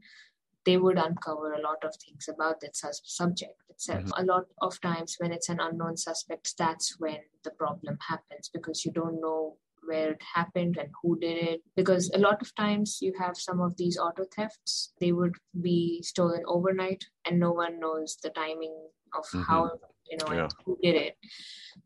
[0.66, 4.04] they would uncover a lot of things about that subject itself.
[4.04, 4.24] Mm-hmm.
[4.24, 8.86] A lot of times, when it's an unknown suspect, that's when the problem happens because
[8.86, 13.00] you don't know where it happened and who did it because a lot of times
[13.02, 17.80] you have some of these auto thefts they would be stolen overnight and no one
[17.80, 18.76] knows the timing
[19.18, 19.42] of mm-hmm.
[19.42, 19.72] how
[20.10, 20.48] you know yeah.
[20.65, 21.15] who did it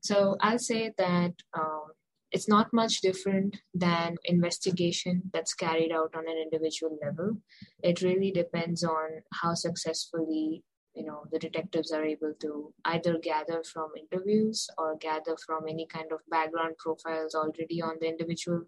[0.01, 1.85] so i'll say that um,
[2.31, 7.37] it's not much different than investigation that's carried out on an individual level
[7.83, 10.63] it really depends on how successfully
[10.95, 15.87] you know the detectives are able to either gather from interviews or gather from any
[15.87, 18.63] kind of background profiles already on the individual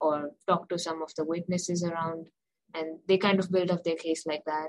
[0.00, 2.28] or talk to some of the witnesses around.
[2.74, 4.68] And they kind of build up their case like that.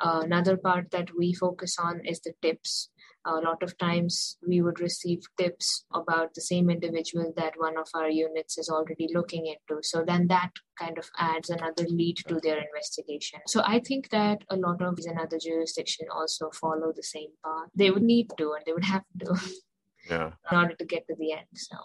[0.00, 2.90] Uh, another part that we focus on is the tips
[3.26, 7.88] a lot of times we would receive tips about the same individual that one of
[7.94, 9.82] our units is already looking into.
[9.82, 13.40] So then that kind of adds another lead to their investigation.
[13.46, 17.68] So I think that a lot of another jurisdiction also follow the same path.
[17.74, 19.36] They would need to and they would have to
[20.10, 20.32] yeah.
[20.50, 21.46] in order to get to the end.
[21.54, 21.76] So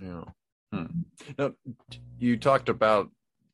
[0.00, 0.24] yeah.
[0.72, 0.86] Hmm.
[1.38, 1.52] Now
[2.18, 3.10] you talked about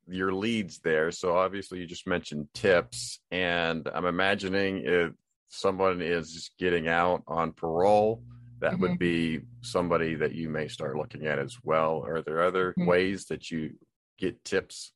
[0.06, 1.10] your leads there.
[1.10, 5.12] So obviously you just mentioned tips and I'm imagining if
[5.48, 8.22] someone is getting out on parole,
[8.60, 8.82] that mm-hmm.
[8.82, 12.04] would be somebody that you may start looking at as well.
[12.06, 12.86] Are there other mm-hmm.
[12.86, 13.74] ways that you
[14.18, 14.92] get tips?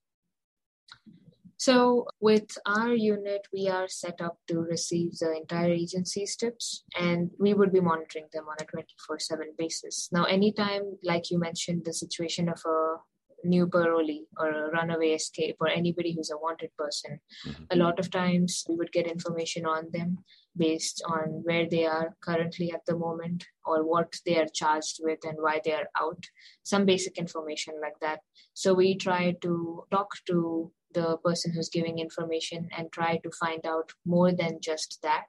[1.59, 7.31] So, with our unit, we are set up to receive the entire agency's tips, and
[7.39, 10.09] we would be monitoring them on a 24 7 basis.
[10.11, 12.97] Now, anytime, like you mentioned, the situation of a
[13.45, 17.65] new parolee or a runaway escape or anybody who's a wanted person, mm-hmm.
[17.71, 20.19] a lot of times we would get information on them
[20.57, 25.19] based on where they are currently at the moment or what they are charged with
[25.25, 26.25] and why they are out.
[26.63, 28.21] Some basic information like that.
[28.55, 33.65] So we try to talk to the person who's giving information and try to find
[33.67, 35.25] out more than just that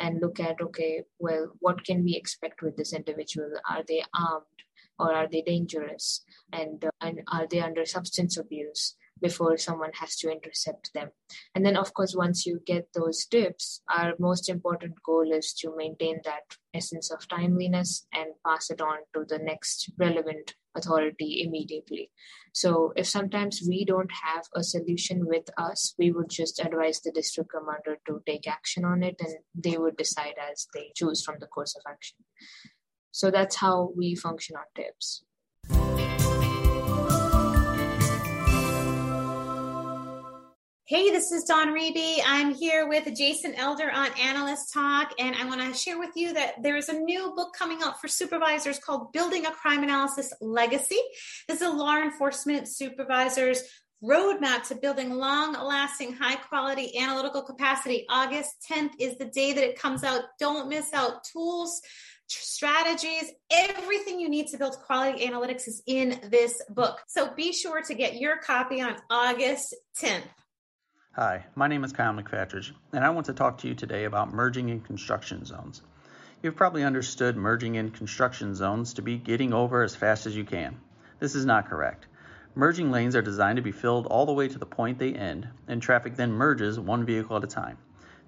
[0.00, 3.50] and look at okay well what can we expect with this individual?
[3.68, 4.44] Are they armed
[4.98, 10.16] or are they dangerous and, uh, and are they under substance abuse before someone has
[10.16, 11.08] to intercept them.
[11.54, 15.74] And then, of course, once you get those tips, our most important goal is to
[15.76, 22.10] maintain that essence of timeliness and pass it on to the next relevant authority immediately.
[22.52, 27.12] So, if sometimes we don't have a solution with us, we would just advise the
[27.12, 31.36] district commander to take action on it and they would decide as they choose from
[31.40, 32.18] the course of action.
[33.14, 35.22] So, that's how we function on tips.
[40.86, 42.18] Hey, this is Dawn Reby.
[42.26, 46.32] I'm here with Jason Elder on Analyst Talk, and I want to share with you
[46.34, 50.32] that there is a new book coming out for supervisors called Building a Crime Analysis
[50.40, 50.98] Legacy.
[51.46, 53.62] This is a law enforcement supervisor's
[54.02, 58.04] roadmap to building long lasting, high quality analytical capacity.
[58.10, 60.22] August 10th is the day that it comes out.
[60.38, 61.24] Don't miss out.
[61.24, 61.80] Tools,
[62.26, 67.00] strategies, everything you need to build quality analytics is in this book.
[67.06, 70.22] So be sure to get your copy on August 10th.
[71.12, 74.32] Hi, my name is Kyle McFatridge, and I want to talk to you today about
[74.32, 75.80] merging in construction zones.
[76.42, 80.44] You've probably understood merging in construction zones to be getting over as fast as you
[80.44, 80.80] can.
[81.20, 82.06] This is not correct.
[82.56, 85.48] Merging lanes are designed to be filled all the way to the point they end,
[85.68, 87.78] and traffic then merges one vehicle at a time.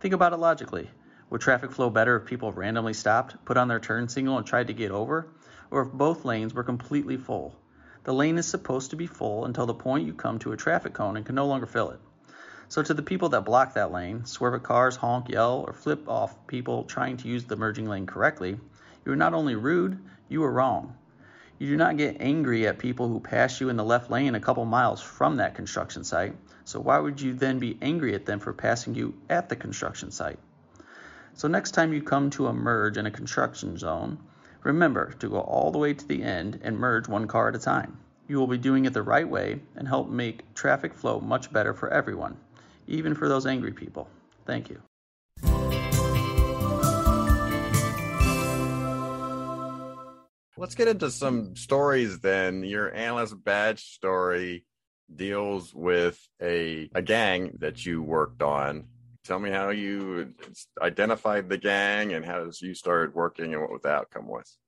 [0.00, 0.90] Think about it logically.
[1.28, 4.68] Would traffic flow better if people randomly stopped, put on their turn signal, and tried
[4.68, 5.26] to get over,
[5.72, 7.56] or if both lanes were completely full?
[8.04, 10.92] The lane is supposed to be full until the point you come to a traffic
[10.92, 11.98] cone and can no longer fill it.
[12.68, 16.08] So, to the people that block that lane, swerve at cars, honk, yell, or flip
[16.08, 18.60] off people trying to use the merging lane correctly,
[19.04, 20.94] you are not only rude, you are wrong.
[21.58, 24.40] You do not get angry at people who pass you in the left lane a
[24.40, 28.38] couple miles from that construction site, so why would you then be angry at them
[28.38, 30.38] for passing you at the construction site?
[31.36, 34.18] So, next time you come to a merge in a construction zone,
[34.64, 37.58] remember to go all the way to the end and merge one car at a
[37.58, 37.98] time.
[38.26, 41.72] You will be doing it the right way and help make traffic flow much better
[41.72, 42.36] for everyone
[42.86, 44.08] even for those angry people.
[44.44, 44.80] Thank you.
[50.58, 52.64] Let's get into some stories then.
[52.64, 54.64] Your analyst badge story
[55.14, 58.86] deals with a, a gang that you worked on.
[59.26, 60.32] Tell me how you
[60.80, 64.58] identified the gang and how you started working and what the outcome was.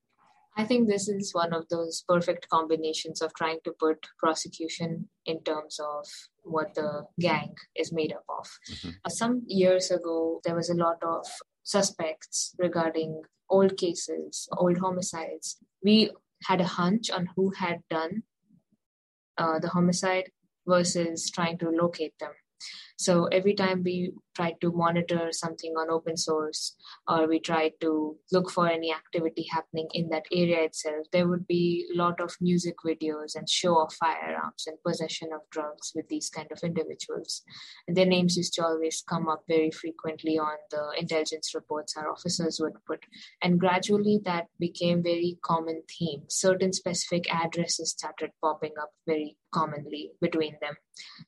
[0.57, 5.45] I think this is one of those perfect combinations of trying to put prosecution in
[5.45, 6.05] terms of
[6.43, 8.49] what the gang is made up of.
[8.69, 8.91] Mm-hmm.
[9.05, 11.25] Uh, some years ago, there was a lot of
[11.63, 15.59] suspects regarding old cases, old homicides.
[15.85, 16.11] We
[16.43, 18.25] had a hunch on who had done
[19.37, 20.33] uh, the homicide
[20.67, 22.33] versus trying to locate them.
[22.99, 26.77] So every time we try to monitor something on open source
[27.07, 31.47] or we try to look for any activity happening in that area itself, there would
[31.47, 36.09] be a lot of music videos and show of firearms and possession of drugs with
[36.09, 37.43] these kind of individuals.
[37.87, 42.11] And their names used to always come up very frequently on the intelligence reports our
[42.11, 43.07] officers would put.
[43.43, 46.23] And gradually that became very common theme.
[46.29, 50.75] Certain specific addresses started popping up very commonly between them.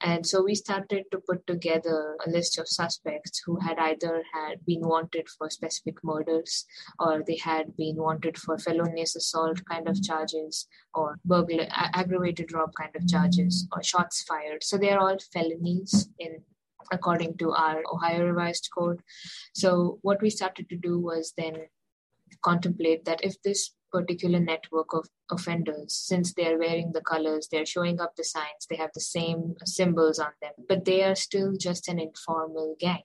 [0.02, 4.64] And so we started to put together a list of suspects who had either had
[4.66, 6.64] been wanted for specific murders
[6.98, 12.70] or they had been wanted for felonious assault kind of charges or burglar aggravated rob
[12.74, 14.62] kind of charges or shots fired.
[14.62, 16.42] So they're all felonies in
[16.92, 19.00] according to our Ohio revised code.
[19.54, 21.66] So what we started to do was then
[22.42, 25.94] contemplate that if this particular network of offenders.
[25.94, 30.18] Since they're wearing the colors they're showing up the signs they have the same symbols
[30.18, 33.02] on them but they are still just an informal gang.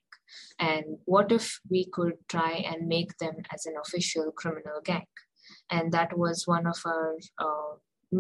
[0.59, 5.07] And what if we could try and make them as an official criminal gang?
[5.69, 7.75] And that was one of our uh,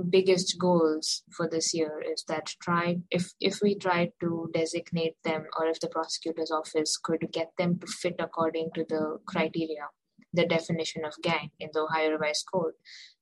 [0.09, 5.45] biggest goals for this year is that try if if we try to designate them
[5.57, 9.87] or if the prosecutor's office could get them to fit according to the criteria
[10.35, 12.73] the definition of gang in the Ohio Revised Code,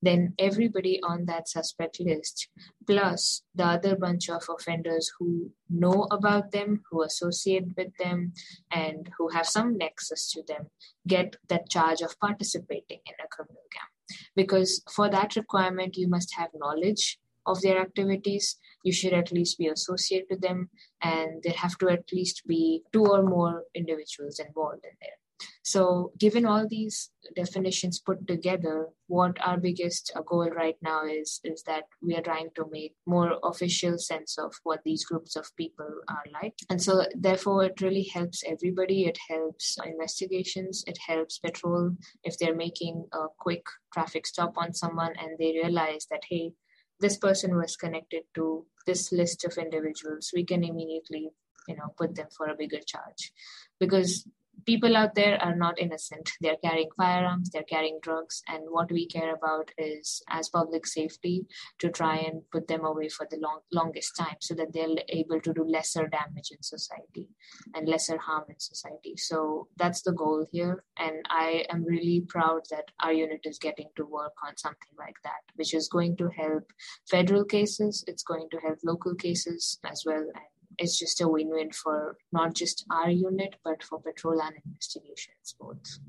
[0.01, 2.49] then everybody on that suspect list,
[2.85, 8.33] plus the other bunch of offenders who know about them, who associate with them,
[8.71, 10.67] and who have some nexus to them,
[11.07, 14.17] get that charge of participating in a criminal gang.
[14.35, 18.57] Because for that requirement, you must have knowledge of their activities.
[18.83, 20.69] You should at least be associated with them,
[21.01, 25.17] and there have to at least be two or more individuals involved in there.
[25.63, 31.39] So, given all these definitions put together, what our biggest uh, goal right now is
[31.43, 35.55] is that we are trying to make more official sense of what these groups of
[35.55, 39.05] people are like, and so therefore it really helps everybody.
[39.05, 40.83] It helps investigations.
[40.85, 43.63] It helps patrol if they're making a quick
[43.93, 46.53] traffic stop on someone and they realize that hey,
[46.99, 50.31] this person was connected to this list of individuals.
[50.33, 51.29] We can immediately
[51.67, 53.31] you know put them for a bigger charge
[53.79, 54.27] because
[54.65, 56.31] people out there are not innocent.
[56.41, 61.45] They're carrying firearms, they're carrying drugs, and what we care about is as public safety
[61.79, 65.41] to try and put them away for the long, longest time so that they're able
[65.41, 67.27] to do lesser damage in society
[67.73, 69.15] and lesser harm in society.
[69.17, 70.83] So that's the goal here.
[70.97, 75.15] And I am really proud that our unit is getting to work on something like
[75.23, 76.71] that, which is going to help
[77.09, 80.21] federal cases, it's going to help local cases as well.
[80.21, 85.55] And it's just a win-win for not just our unit but for patrol and investigations
[85.59, 85.99] both.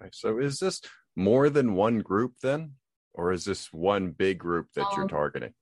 [0.00, 0.80] Okay so is this
[1.16, 2.72] more than one group then?
[3.16, 5.54] Or is this one big group that um, you're targeting?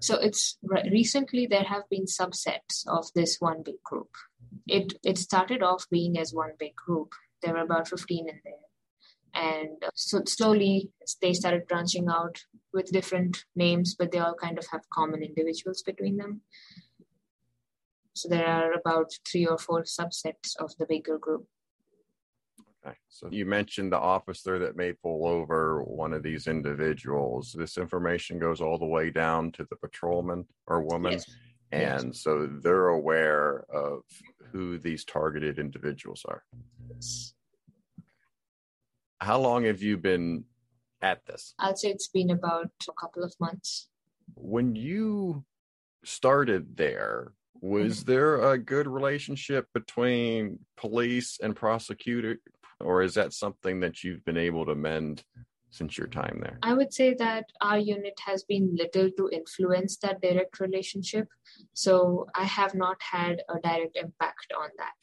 [0.00, 0.58] so it's
[0.90, 4.10] recently there have been subsets of this one big group.
[4.66, 7.12] It it started off being as one big group.
[7.42, 8.54] There were about 15 in there.
[9.34, 10.90] And so slowly
[11.22, 12.38] they started branching out
[12.72, 16.40] with different names but they all kind of have common individuals between them
[18.18, 21.46] so there are about three or four subsets of the bigger group.
[22.84, 22.96] Okay.
[23.08, 27.54] So you mentioned the officer that may pull over one of these individuals.
[27.56, 31.12] This information goes all the way down to the patrolman or woman.
[31.12, 31.30] Yes.
[31.70, 32.22] And yes.
[32.22, 34.00] so they're aware of
[34.52, 36.42] who these targeted individuals are.
[36.92, 37.34] Yes.
[39.20, 40.44] How long have you been
[41.02, 41.54] at this?
[41.58, 43.88] I'd say it's been about a couple of months.
[44.34, 45.44] When you
[46.04, 48.12] started there, was mm-hmm.
[48.12, 52.38] there a good relationship between police and prosecutor
[52.80, 55.22] or is that something that you've been able to mend
[55.70, 59.96] since your time there i would say that our unit has been little to influence
[59.98, 61.26] that direct relationship
[61.74, 64.94] so i have not had a direct impact on that.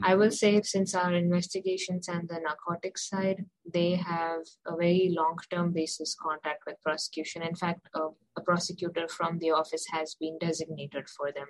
[0.00, 0.20] I mm-hmm.
[0.20, 5.72] will say, since our investigations and the narcotics side, they have a very long term
[5.72, 7.42] basis contact with prosecution.
[7.42, 11.46] In fact, a, a, prosecutor from the office has been designated for them.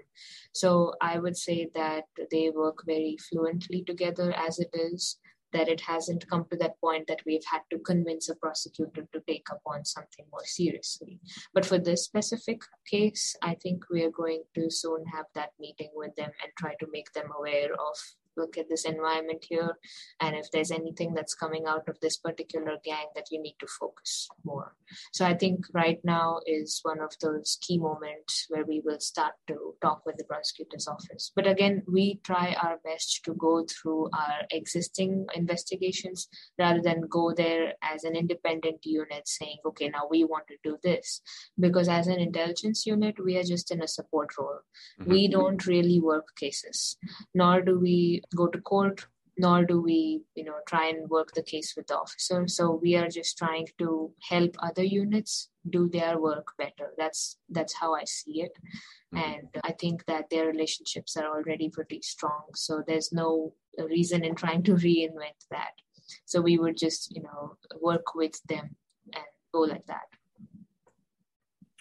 [0.52, 5.18] So I would say that they work very fluently together as it is.
[5.52, 9.20] That it hasn't come to that point that we've had to convince a prosecutor to
[9.28, 11.20] take up on something more seriously.
[11.52, 15.90] But for this specific case, I think we are going to soon have that meeting
[15.94, 17.96] with them and try to make them aware of
[18.36, 19.78] look at this environment here
[20.20, 23.66] and if there's anything that's coming out of this particular gang that you need to
[23.66, 24.74] focus more.
[25.12, 29.34] So i think right now is one of those key moments where we will start
[29.48, 31.32] to talk with the prosecutor's office.
[31.34, 36.28] But again we try our best to go through our existing investigations
[36.58, 40.78] rather than go there as an independent unit saying okay now we want to do
[40.82, 41.20] this.
[41.58, 44.60] Because as an intelligence unit we are just in a support role.
[45.00, 45.10] Mm-hmm.
[45.10, 46.96] we don't really work cases
[47.34, 49.06] nor do we go to court
[49.38, 52.46] nor do we you know try and work the case with the officer.
[52.48, 56.92] So we are just trying to help other units do their work better.
[56.98, 58.52] That's that's how i see it.
[59.14, 59.30] Mm-hmm.
[59.30, 62.44] and i think that their relationships are already pretty strong.
[62.54, 65.74] So there's no reason in trying to reinvent that.
[66.26, 68.76] So we would just you know work with them
[69.14, 70.08] and go like that.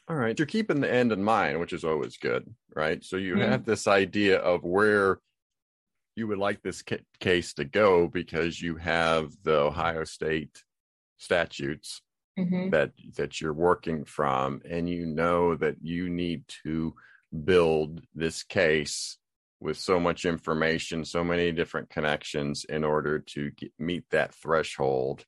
[0.07, 0.37] All right.
[0.37, 3.03] You're keeping the end in mind which is always good right?
[3.03, 3.51] So you mm-hmm.
[3.51, 5.19] have this idea of where
[6.15, 10.63] you would like this ca- case to go because you have the Ohio State
[11.17, 12.01] statutes
[12.37, 12.69] mm-hmm.
[12.69, 16.93] that that you're working from, and you know that you need to
[17.45, 19.17] build this case
[19.59, 25.23] with so much information, so many different connections in order to get, meet that threshold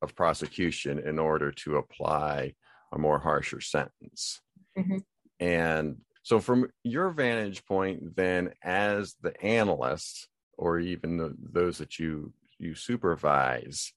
[0.00, 2.54] of prosecution in order to apply
[2.92, 4.40] a more harsher sentence.
[4.78, 4.98] Mm-hmm.
[5.40, 11.98] And so, from your vantage point, then, as the analyst, or even the, those that
[11.98, 13.92] you you supervise,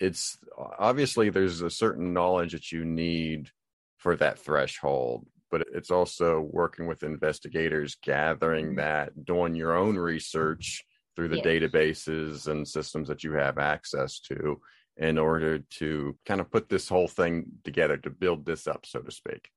[0.00, 0.38] it's
[0.78, 3.48] obviously there's a certain knowledge that you need
[3.96, 8.78] for that threshold, but it's also working with investigators, gathering mm-hmm.
[8.78, 10.82] that, doing your own research
[11.14, 11.46] through the yes.
[11.46, 14.60] databases and systems that you have access to
[14.96, 18.98] in order to kind of put this whole thing together to build this up, so
[18.98, 19.48] to speak.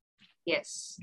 [0.46, 1.00] Yes,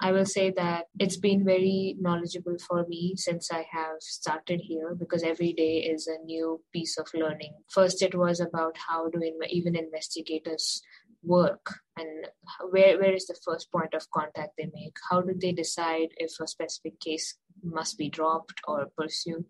[0.00, 4.94] I will say that it's been very knowledgeable for me since I have started here
[4.94, 7.54] because every day is a new piece of learning.
[7.68, 9.20] First, it was about how do
[9.50, 10.80] even investigators
[11.24, 12.28] work and
[12.70, 14.96] where, where is the first point of contact they make?
[15.10, 19.46] How do they decide if a specific case must be dropped or pursued?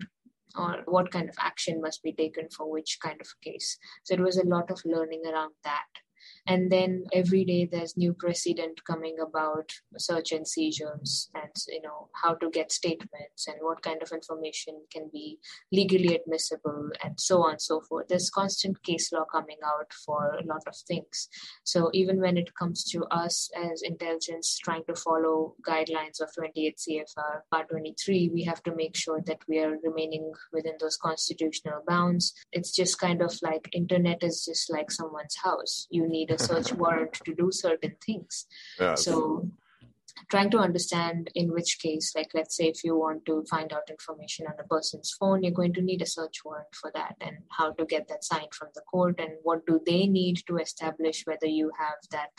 [0.56, 3.76] Or what kind of action must be taken for which kind of case?
[4.04, 5.84] So it was a lot of learning around that
[6.46, 12.08] and then every day there's new precedent coming about search and seizures and you know
[12.22, 15.38] how to get statements and what kind of information can be
[15.72, 18.08] legally admissible and so on and so forth.
[18.08, 21.28] There's constant case law coming out for a lot of things.
[21.64, 26.78] So even when it comes to us as intelligence trying to follow guidelines of 28
[26.78, 31.82] cfr part 23 we have to make sure that we are remaining within those constitutional
[31.86, 32.34] bounds.
[32.52, 35.86] It's just kind of like internet is just like someone's house.
[35.90, 38.46] You need a search warrant to do certain things.
[38.96, 39.50] So
[40.30, 43.90] trying to understand in which case, like let's say if you want to find out
[43.90, 47.38] information on a person's phone, you're going to need a search warrant for that and
[47.50, 51.24] how to get that signed from the court and what do they need to establish
[51.24, 52.30] whether you have that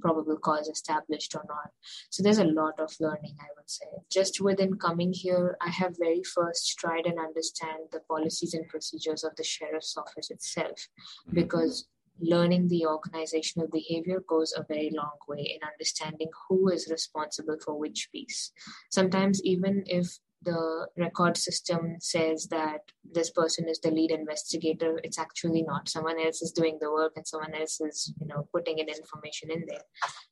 [0.00, 1.70] probable cause established or not.
[2.10, 3.86] So there's a lot of learning, I would say.
[4.10, 9.24] Just within coming here, I have very first tried and understand the policies and procedures
[9.24, 10.88] of the sheriff's office itself
[11.26, 11.34] mm-hmm.
[11.34, 11.88] because
[12.20, 17.78] learning the organizational behavior goes a very long way in understanding who is responsible for
[17.78, 18.52] which piece.
[18.90, 22.80] Sometimes, even if the record system says that
[23.12, 25.88] this person is the lead investigator it's actually not.
[25.88, 29.50] Someone else is doing the work and someone else is you know putting in information
[29.50, 29.82] in there.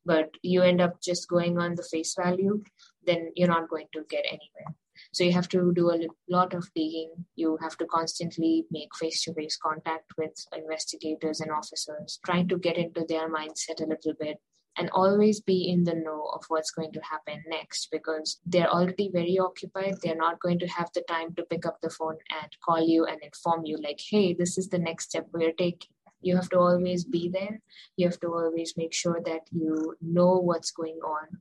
[0.05, 2.63] But you end up just going on the face value
[3.05, 4.75] then you're not going to get anywhere
[5.13, 7.11] so you have to do a lot of digging.
[7.35, 12.59] You have to constantly make face to face contact with investigators and officers, trying to
[12.59, 14.39] get into their mindset a little bit
[14.79, 19.11] and always be in the know of what's going to happen next because they're already
[19.13, 19.95] very occupied.
[20.03, 23.07] They're not going to have the time to pick up the phone and call you
[23.07, 25.91] and inform you, like, hey, this is the next step we're taking.
[26.21, 27.61] You have to always be there.
[27.97, 31.39] You have to always make sure that you know what's going on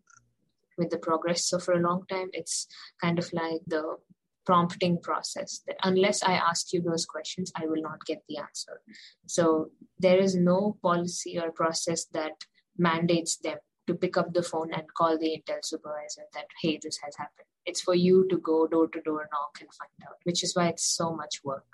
[0.77, 1.45] with the progress.
[1.45, 2.67] So for a long time, it's
[3.01, 3.97] kind of like the
[4.45, 8.81] prompting process that unless I ask you those questions, I will not get the answer.
[9.25, 12.33] So there is no policy or process that
[12.77, 13.57] mandates them
[13.87, 17.47] to pick up the phone and call the intel supervisor that, hey, this has happened.
[17.65, 20.67] It's for you to go door to door knock and find out, which is why
[20.67, 21.65] it's so much work.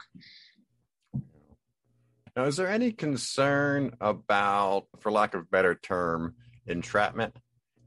[2.35, 6.35] Now, is there any concern about, for lack of a better term,
[6.65, 7.35] entrapment?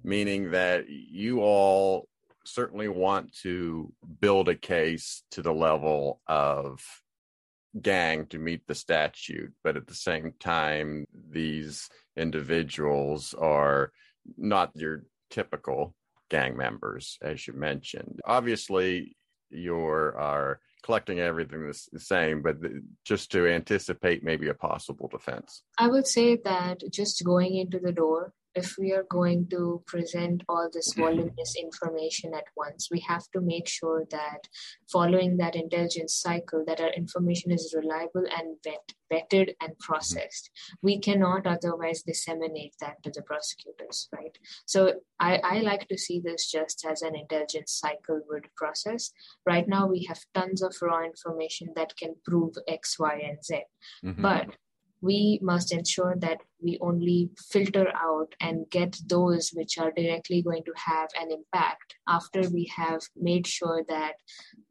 [0.05, 2.09] Meaning that you all
[2.45, 6.81] certainly want to build a case to the level of
[7.81, 13.91] gang to meet the statute, but at the same time, these individuals are
[14.37, 15.95] not your typical
[16.29, 18.21] gang members, as you mentioned.
[18.25, 19.17] Obviously,
[19.51, 22.57] you're collecting everything the same, but
[23.05, 25.63] just to anticipate maybe a possible defense?
[25.79, 30.43] I would say that just going into the door if we are going to present
[30.49, 34.49] all this voluminous information at once, we have to make sure that
[34.93, 40.51] following that intelligence cycle, that our information is reliable and vet, vetted and processed.
[40.83, 44.37] We cannot otherwise disseminate that to the prosecutors, right?
[44.67, 49.13] So I, I like to see this just as an intelligence cycle would process.
[49.47, 53.63] Right now, we have tons of raw information that can prove X, Y, and Z.
[54.05, 54.23] Mm-hmm.
[54.23, 54.57] But
[55.01, 60.65] we must ensure that we only filter out and get those which are directly going
[60.65, 64.15] to have an impact after we have made sure that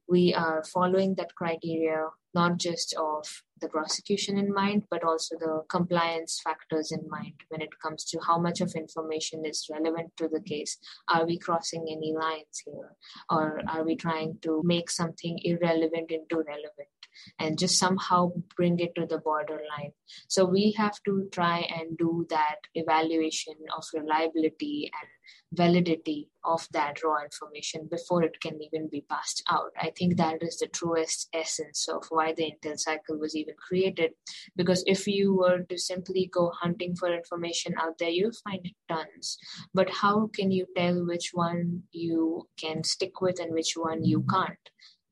[0.07, 5.63] we are following that criteria not just of the prosecution in mind, but also the
[5.69, 10.28] compliance factors in mind when it comes to how much of information is relevant to
[10.28, 10.78] the case.
[11.07, 12.95] Are we crossing any lines here?
[13.30, 17.02] Or are we trying to make something irrelevant into relevant?
[17.39, 19.91] And just somehow bring it to the borderline.
[20.28, 25.09] So we have to try and do that evaluation of reliability and
[25.53, 29.72] validity of that raw information before it can even be passed out.
[29.80, 34.11] I think that is the truest essence of why the Intel cycle was even created.
[34.55, 39.38] Because if you were to simply go hunting for information out there, you'll find tons.
[39.74, 44.26] But how can you tell which one you can stick with and which one you
[44.30, 44.57] can't?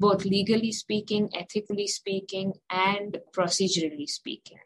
[0.01, 4.57] Both legally speaking, ethically speaking, and procedurally speaking.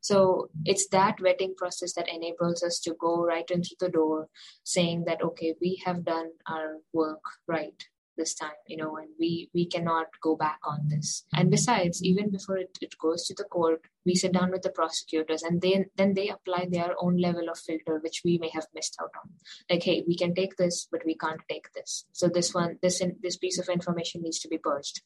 [0.00, 4.28] So it's that vetting process that enables us to go right into the door
[4.64, 7.80] saying that, okay, we have done our work right
[8.18, 11.24] this time you know and we we cannot go back on this.
[11.32, 14.70] And besides even before it, it goes to the court we sit down with the
[14.70, 18.66] prosecutors and then then they apply their own level of filter which we may have
[18.74, 19.30] missed out on.
[19.70, 22.04] Like hey we can take this but we can't take this.
[22.12, 25.02] So this one this in, this piece of information needs to be purged.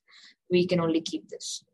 [0.50, 1.64] We can only keep this.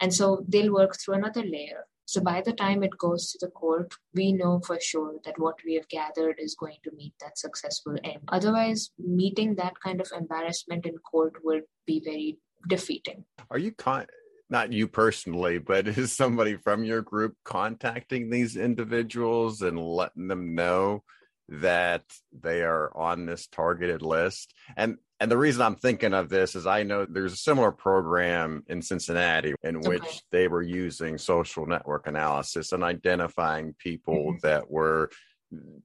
[0.00, 3.52] And so they'll work through another layer so by the time it goes to the
[3.52, 7.36] court, we know for sure that what we have gathered is going to meet that
[7.36, 8.20] successful end.
[8.28, 13.26] Otherwise, meeting that kind of embarrassment in court would be very defeating.
[13.50, 14.06] Are you con-
[14.48, 20.54] not you personally, but is somebody from your group contacting these individuals and letting them
[20.54, 21.02] know
[21.48, 24.54] that they are on this targeted list?
[24.76, 28.62] And and the reason I'm thinking of this is I know there's a similar program
[28.68, 30.20] in Cincinnati in which okay.
[30.30, 34.46] they were using social network analysis and identifying people mm-hmm.
[34.46, 35.10] that were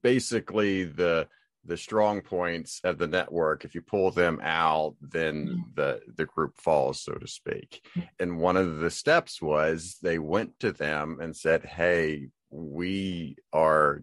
[0.02, 1.26] basically the
[1.66, 5.60] the strong points of the network if you pull them out then mm-hmm.
[5.74, 8.06] the the group falls so to speak mm-hmm.
[8.20, 14.02] and one of the steps was they went to them and said hey we are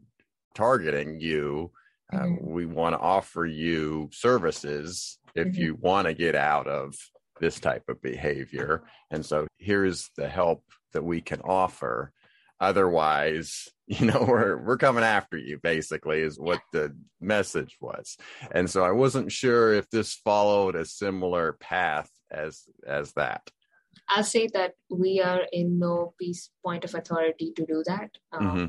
[0.55, 1.71] targeting you
[2.13, 2.51] um, mm-hmm.
[2.51, 5.61] we want to offer you services if mm-hmm.
[5.61, 6.95] you want to get out of
[7.39, 8.83] this type of behavior.
[9.09, 12.11] And so here's the help that we can offer.
[12.59, 18.17] Otherwise, you know, we're we're coming after you, basically, is what the message was.
[18.51, 23.49] And so I wasn't sure if this followed a similar path as as that.
[24.07, 28.11] I'll say that we are in no peace point of authority to do that.
[28.31, 28.65] Um, mm-hmm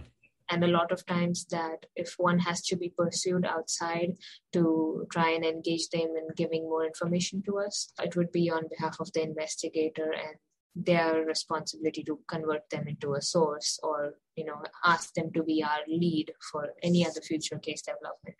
[0.52, 4.12] and a lot of times that if one has to be pursued outside
[4.52, 8.68] to try and engage them in giving more information to us it would be on
[8.68, 10.36] behalf of the investigator and
[10.74, 15.62] their responsibility to convert them into a source or you know ask them to be
[15.62, 18.36] our lead for any other future case development.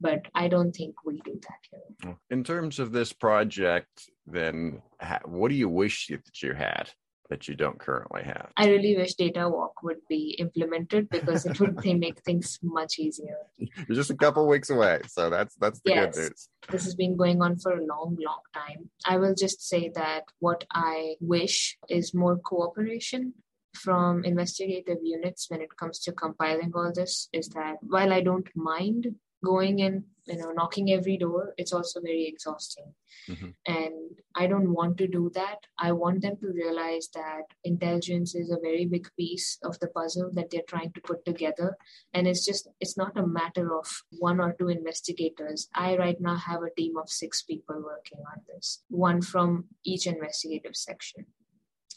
[0.00, 2.16] But i don't think we do that here.
[2.30, 4.82] In terms of this project then
[5.24, 6.90] what do you wish that you had
[7.30, 8.50] that you don't currently have?
[8.56, 13.38] I really wish DataWalk would be implemented because it would make things much easier.
[13.58, 16.48] You're just a couple weeks away, so that's that's the yes, good news.
[16.70, 18.90] This has been going on for a long, long time.
[19.04, 23.34] I will just say that what I wish is more cooperation
[23.74, 28.48] from investigative units when it comes to compiling all this is that while I don't
[28.54, 29.14] mind
[29.44, 32.94] going and you know knocking every door it's also very exhausting.
[33.28, 33.50] Mm-hmm.
[33.66, 33.94] and
[34.34, 35.58] i don't want to do that.
[35.78, 40.30] I want them to realize that intelligence is a very big piece of the puzzle
[40.34, 41.76] that they're trying to put together.
[42.12, 43.86] And it's just it's not a matter of
[44.18, 45.68] one or two investigators.
[45.74, 50.06] I right now have a team of six people working on this one from each
[50.06, 51.26] investigative section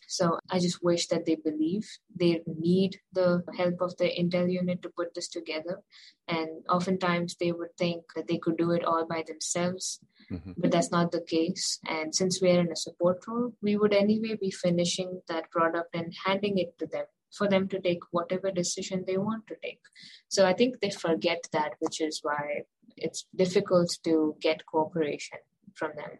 [0.07, 4.81] so I just wish that they believe they need the help of the Intel unit
[4.81, 5.81] to put this together.
[6.27, 9.99] And oftentimes they would think that they could do it all by themselves,
[10.31, 10.53] mm-hmm.
[10.57, 11.79] but that's not the case.
[11.87, 16.13] And since we're in a support role, we would anyway be finishing that product and
[16.25, 19.81] handing it to them for them to take whatever decision they want to take.
[20.29, 22.63] So I think they forget that, which is why
[22.95, 25.39] it's difficult to get cooperation
[25.75, 26.19] from them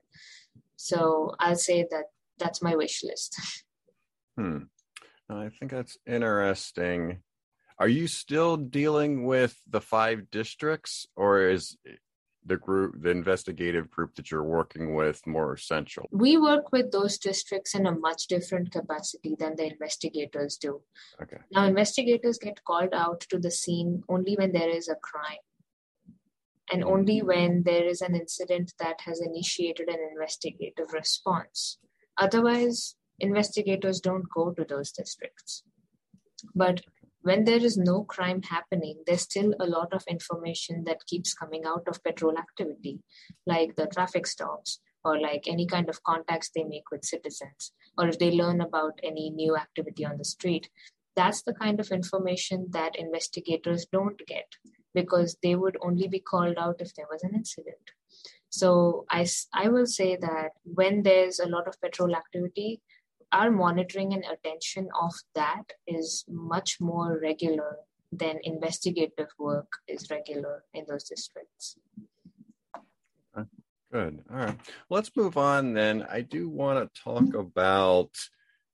[0.76, 2.06] So I'll say that
[2.38, 3.40] that's my wish list.
[4.38, 4.64] Hmm.
[5.30, 7.20] I think that's interesting.
[7.80, 11.78] Are you still dealing with the five districts, or is
[12.46, 16.08] the group, the investigative group that you're working with, more essential?
[16.12, 20.82] We work with those districts in a much different capacity than the investigators do.
[21.22, 21.38] Okay.
[21.52, 25.44] Now, investigators get called out to the scene only when there is a crime
[26.72, 31.78] and only when there is an incident that has initiated an investigative response.
[32.18, 35.64] Otherwise, investigators don't go to those districts.
[36.56, 36.82] But
[37.22, 41.66] when there is no crime happening, there's still a lot of information that keeps coming
[41.66, 43.02] out of patrol activity,
[43.46, 48.08] like the traffic stops or like any kind of contacts they make with citizens, or
[48.08, 50.70] if they learn about any new activity on the street.
[51.16, 54.48] That's the kind of information that investigators don't get
[54.94, 57.92] because they would only be called out if there was an incident.
[58.50, 62.82] So I, I will say that when there's a lot of patrol activity,
[63.32, 67.78] our monitoring and attention of that is much more regular
[68.12, 71.78] than investigative work is regular in those districts.
[73.92, 74.20] Good.
[74.30, 74.60] All right.
[74.90, 76.06] Let's move on then.
[76.10, 78.10] I do want to talk about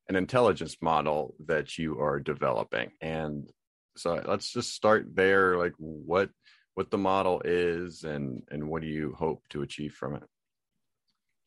[0.09, 2.91] an intelligence model that you are developing.
[2.99, 3.47] And
[3.95, 6.29] so let's just start there like what
[6.73, 10.23] what the model is and and what do you hope to achieve from it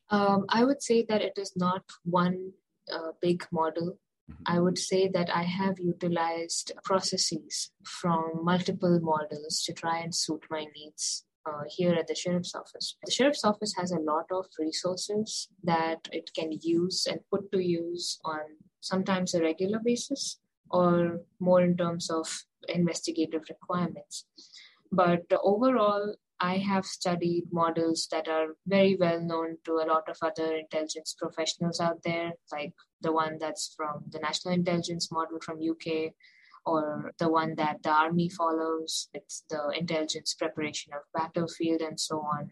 [0.09, 2.51] um, i would say that it is not one
[2.91, 3.97] uh, big model
[4.31, 4.43] mm-hmm.
[4.45, 10.43] i would say that i have utilized processes from multiple models to try and suit
[10.49, 12.97] my needs uh, here at the sheriff's office.
[13.05, 17.59] The sheriff's office has a lot of resources that it can use and put to
[17.63, 18.41] use on
[18.81, 24.25] sometimes a regular basis or more in terms of investigative requirements.
[24.91, 30.17] But overall, I have studied models that are very well known to a lot of
[30.21, 35.59] other intelligence professionals out there, like the one that's from the National Intelligence Model from
[35.59, 36.13] UK,
[36.65, 39.09] or the one that the army follows.
[39.13, 42.51] It's the intelligence preparation of battlefield and so on.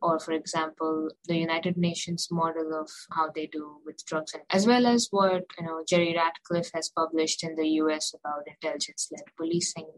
[0.00, 4.66] Or, for example, the United Nations model of how they do with drugs, and as
[4.66, 8.14] well as what you know Jerry Ratcliffe has published in the U.S.
[8.14, 9.90] about intelligence-led policing.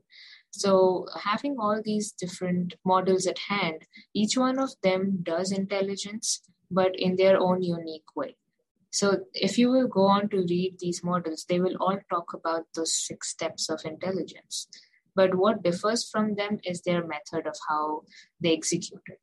[0.50, 3.82] So, having all these different models at hand,
[4.14, 6.40] each one of them does intelligence,
[6.70, 8.36] but in their own unique way.
[8.90, 12.66] So, if you will go on to read these models, they will all talk about
[12.74, 14.68] those six steps of intelligence.
[15.14, 18.02] But what differs from them is their method of how
[18.40, 19.18] they execute it.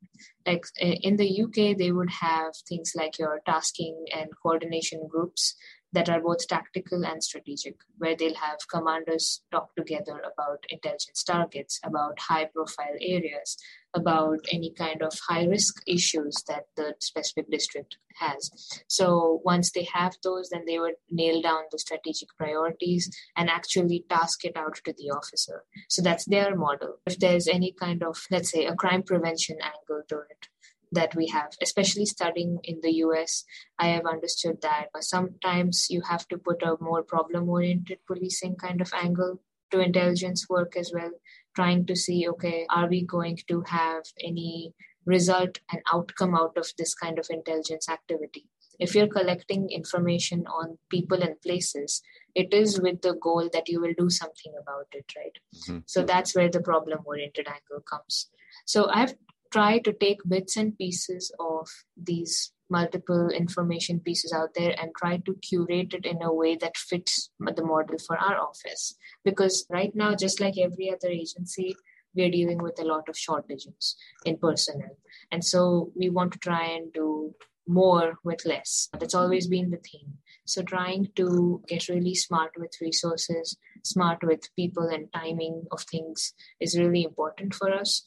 [0.46, 5.56] Like in the UK, they would have things like your tasking and coordination groups
[5.96, 11.80] that are both tactical and strategic, where they'll have commanders talk together about intelligence targets,
[11.82, 13.56] about high profile areas,
[13.94, 18.50] about any kind of high risk issues that the specific district has.
[18.88, 24.04] So once they have those, then they would nail down the strategic priorities and actually
[24.10, 25.64] task it out to the officer.
[25.88, 26.96] So that's their model.
[27.06, 30.48] If there's any kind of, let's say, a crime prevention angle to it,
[30.92, 33.44] that we have, especially studying in the US.
[33.78, 38.80] I have understood that sometimes you have to put a more problem oriented policing kind
[38.80, 41.10] of angle to intelligence work as well,
[41.54, 44.72] trying to see okay, are we going to have any
[45.04, 48.48] result and outcome out of this kind of intelligence activity?
[48.78, 52.02] If you're collecting information on people and places,
[52.34, 55.38] it is with the goal that you will do something about it, right?
[55.54, 55.78] Mm-hmm.
[55.86, 58.28] So that's where the problem oriented angle comes.
[58.66, 59.14] So I've
[59.56, 65.16] try to take bits and pieces of these multiple information pieces out there and try
[65.16, 68.94] to curate it in a way that fits the model for our office.
[69.24, 71.74] Because right now, just like every other agency,
[72.14, 73.96] we're dealing with a lot of shortages
[74.26, 74.98] in personnel.
[75.32, 77.34] And so we want to try and do
[77.66, 78.90] more with less.
[78.98, 80.18] That's always been the theme.
[80.44, 86.34] So trying to get really smart with resources, smart with people and timing of things
[86.60, 88.06] is really important for us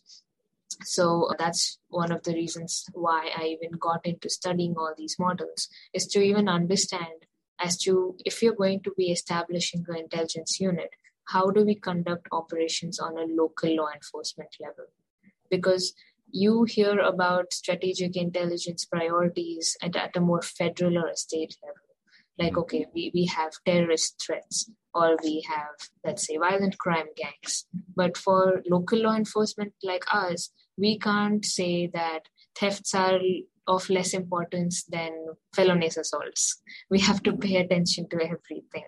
[0.84, 5.68] so that's one of the reasons why i even got into studying all these models
[5.94, 7.26] is to even understand
[7.60, 10.92] as to if you're going to be establishing an intelligence unit
[11.30, 14.86] how do we conduct operations on a local law enforcement level?
[15.50, 15.94] Because
[16.32, 21.89] you hear about strategic intelligence priorities at, at a more federal or a state level
[22.40, 22.60] like mm-hmm.
[22.60, 25.76] okay we, we have terrorist threats or we have
[26.06, 27.66] let's say violent crime gangs
[27.96, 32.22] but for local law enforcement like us we can't say that
[32.60, 33.20] thefts are
[33.70, 35.12] of less importance than
[35.56, 36.62] felonious assaults.
[36.90, 38.88] We have to pay attention to everything.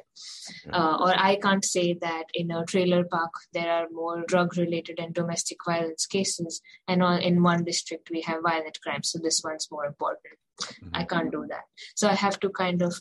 [0.73, 4.99] Uh, or I can't say that in a trailer park there are more drug related
[4.99, 9.69] and domestic violence cases, and in one district we have violent crimes, so this one's
[9.71, 10.35] more important.
[10.61, 10.89] Mm-hmm.
[10.93, 11.65] I can't do that.
[11.95, 12.93] So I have to kind of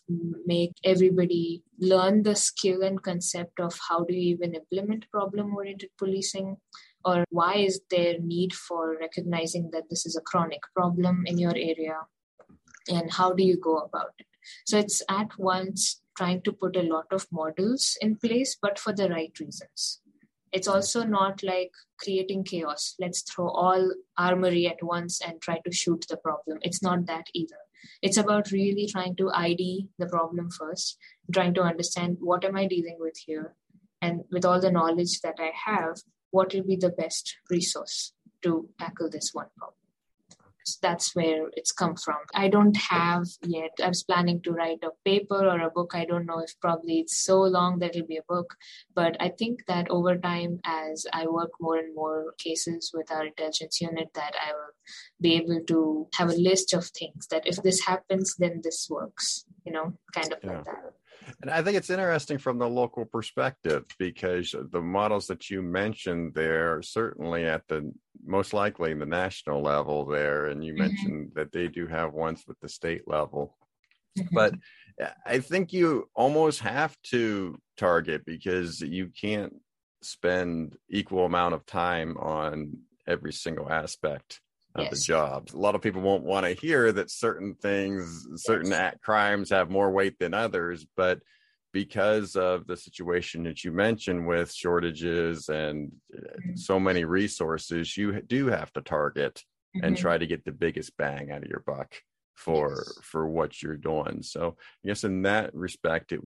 [0.47, 5.91] make everybody learn the skill and concept of how do you even implement problem oriented
[5.99, 6.57] policing
[7.05, 11.57] or why is there need for recognizing that this is a chronic problem in your
[11.57, 11.99] area?
[12.89, 14.27] And how do you go about it?
[14.67, 18.93] So it's at once trying to put a lot of models in place but for
[18.93, 20.01] the right reasons.
[20.53, 22.97] It's also not like creating chaos.
[22.99, 26.59] Let's throw all armory at once and try to shoot the problem.
[26.63, 27.63] It's not that either.
[28.03, 30.99] It's about really trying to id the problem first
[31.33, 33.55] trying to understand what am i dealing with here?
[34.03, 35.99] And with all the knowledge that i have
[36.31, 38.13] what will be the best resource
[38.43, 39.75] to tackle this one problem.
[40.65, 42.19] So that's where it's come from.
[42.35, 45.93] I don't have yet i was planning to write a paper or a book.
[45.95, 48.55] I don't know if probably it's so long that it'll be a book
[48.95, 53.27] but i think that over time as i work more and more cases with our
[53.27, 54.75] intelligence unit that i will
[55.21, 59.45] be able to have a list of things that if this happens then this works
[59.65, 60.53] you know kind of yeah.
[60.53, 61.00] like that
[61.43, 66.35] and I think it's interesting from the local perspective because the models that you mentioned
[66.35, 67.93] there certainly at the
[68.25, 70.83] most likely the national level there, and you mm-hmm.
[70.83, 73.57] mentioned that they do have ones with the state level.
[74.19, 74.35] Mm-hmm.
[74.35, 74.55] But
[75.25, 79.55] I think you almost have to target because you can't
[80.03, 84.41] spend equal amount of time on every single aspect
[84.75, 84.91] of yes.
[84.91, 85.49] the job.
[85.53, 88.95] A lot of people won't want to hear that certain things, certain yes.
[89.03, 91.21] crimes have more weight than others, but
[91.73, 96.57] because of the situation that you mentioned with shortages and mm-hmm.
[96.57, 99.43] so many resources, you do have to target
[99.77, 99.87] mm-hmm.
[99.87, 101.95] and try to get the biggest bang out of your buck
[102.35, 102.99] for yes.
[103.03, 104.23] for what you're doing.
[104.23, 106.21] So I guess in that respect, it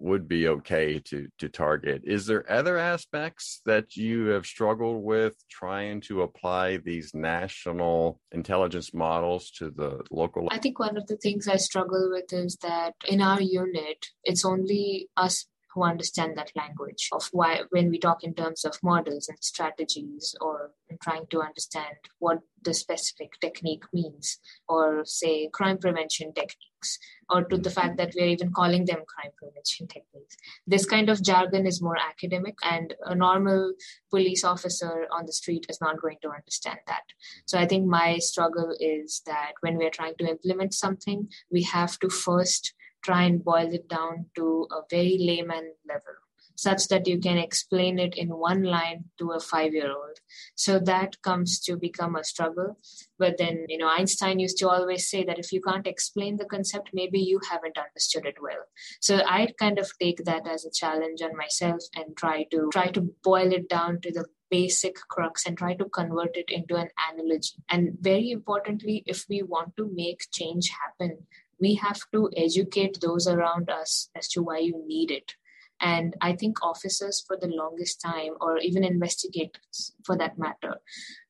[0.00, 2.02] would be okay to to target.
[2.04, 8.94] Is there other aspects that you have struggled with trying to apply these national intelligence
[8.94, 10.48] models to the local?
[10.50, 14.44] I think one of the things I struggle with is that in our unit, it's
[14.44, 19.28] only us who understand that language of why when we talk in terms of models
[19.28, 26.32] and strategies or trying to understand what the specific technique means or say crime prevention
[26.34, 26.98] techniques
[27.30, 30.36] or to the fact that we're even calling them crime prevention techniques.
[30.66, 33.72] This kind of jargon is more academic and a normal
[34.10, 37.04] police officer on the street is not going to understand that.
[37.46, 41.98] So i think my struggle is that when we're trying to implement something we have
[42.00, 46.14] to first try and boil it down to a very layman level
[46.60, 50.18] such that you can explain it in one line to a five year old.
[50.54, 52.78] So that comes to become a struggle.
[53.18, 56.44] But then, you know, Einstein used to always say that if you can't explain the
[56.44, 58.64] concept, maybe you haven't understood it well.
[59.00, 62.88] So I kind of take that as a challenge on myself and try to try
[62.88, 66.88] to boil it down to the basic crux and try to convert it into an
[67.10, 67.54] analogy.
[67.70, 71.26] And very importantly, if we want to make change happen,
[71.60, 75.34] we have to educate those around us as to why you need it.
[75.80, 80.76] And I think officers, for the longest time, or even investigators for that matter,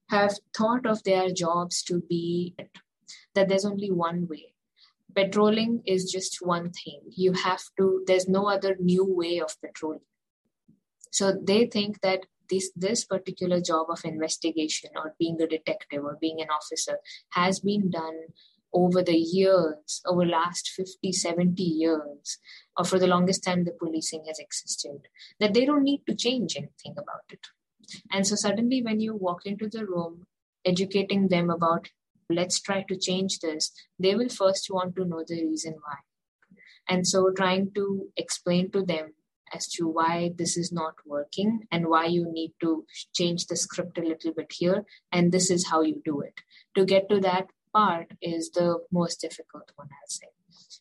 [0.08, 2.56] have thought of their jobs to be
[3.34, 4.54] that there's only one way.
[5.14, 7.00] Patrolling is just one thing.
[7.10, 10.00] You have to, there's no other new way of patrolling.
[11.12, 16.18] So they think that this this particular job of investigation or being a detective or
[16.20, 16.98] being an officer
[17.30, 18.18] has been done
[18.72, 22.38] over the years, over last 50, 70 years,
[22.76, 25.08] or for the longest time the policing has existed,
[25.38, 27.46] that they don't need to change anything about it.
[28.12, 30.26] And so suddenly when you walk into the room,
[30.64, 31.88] educating them about
[32.28, 35.96] let's try to change this, they will first want to know the reason why.
[36.88, 39.14] And so trying to explain to them
[39.52, 43.98] as to why this is not working and why you need to change the script
[43.98, 46.34] a little bit here and this is how you do it
[46.76, 47.88] to get to that Mm-hmm.
[47.88, 50.28] part is the most difficult one, I'll say.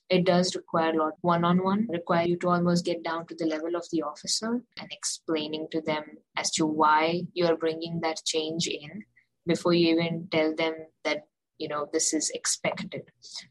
[0.09, 3.35] It does require a lot one on one, require you to almost get down to
[3.35, 6.03] the level of the officer and explaining to them
[6.35, 9.03] as to why you're bringing that change in
[9.45, 10.73] before you even tell them
[11.03, 11.27] that
[11.59, 13.03] you know this is expected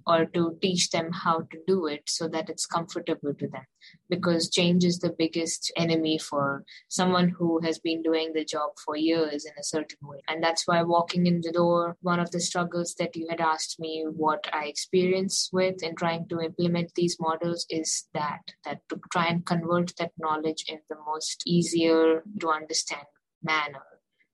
[0.06, 3.66] or to teach them how to do it so that it's comfortable to them.
[4.10, 8.96] Because change is the biggest enemy for someone who has been doing the job for
[8.96, 10.18] years in a certain way.
[10.28, 13.78] And that's why walking in the door one of the struggles that you had asked
[13.78, 19.00] me what i experience with in trying to implement these models is that that to
[19.12, 23.06] try and convert that knowledge in the most easier to understand
[23.42, 23.86] manner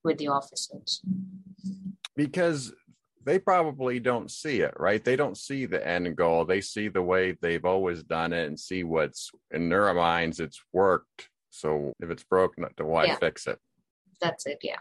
[0.03, 1.01] with the officers.
[2.15, 2.73] Because
[3.25, 5.03] they probably don't see it, right?
[5.03, 6.45] They don't see the end goal.
[6.45, 10.63] They see the way they've always done it and see what's in their minds it's
[10.73, 11.29] worked.
[11.51, 13.17] So if it's broken, why yeah.
[13.17, 13.59] fix it?
[14.21, 14.79] That's it, yeah.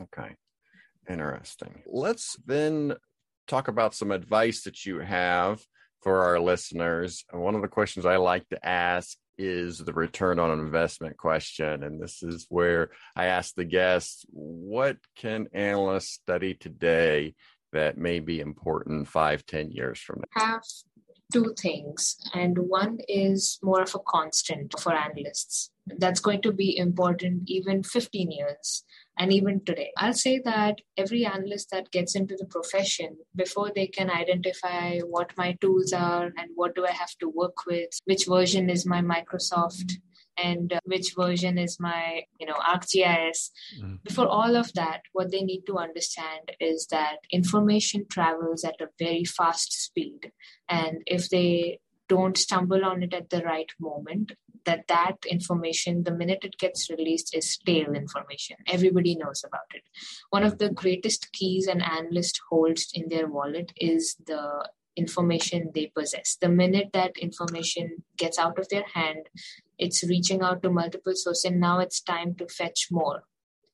[0.00, 0.34] Okay.
[1.08, 1.82] Interesting.
[1.86, 2.94] Let's then
[3.46, 5.60] talk about some advice that you have
[6.02, 7.24] for our listeners.
[7.30, 11.82] One of the questions I like to ask is the return on investment question.
[11.82, 17.34] And this is where I ask the guests, what can analysts study today
[17.72, 20.42] that may be important five, ten years from now?
[20.42, 20.62] Have
[21.32, 22.16] two things.
[22.34, 25.70] And one is more of a constant for analysts.
[25.86, 28.84] That's going to be important even 15 years
[29.20, 29.92] and even today.
[29.98, 35.36] I'll say that every analyst that gets into the profession, before they can identify what
[35.36, 39.02] my tools are and what do I have to work with, which version is my
[39.02, 39.92] Microsoft
[40.38, 43.96] and uh, which version is my you know arcgis mm-hmm.
[44.04, 48.88] before all of that what they need to understand is that information travels at a
[48.98, 50.30] very fast speed
[50.68, 54.32] and if they don't stumble on it at the right moment
[54.64, 58.56] that that information the minute it gets released is stale information.
[58.66, 59.82] Everybody knows about it.
[60.30, 65.86] One of the greatest keys an analyst holds in their wallet is the information they
[65.86, 66.36] possess.
[66.40, 69.28] The minute that information gets out of their hand
[69.80, 73.24] it's reaching out to multiple sources and now it's time to fetch more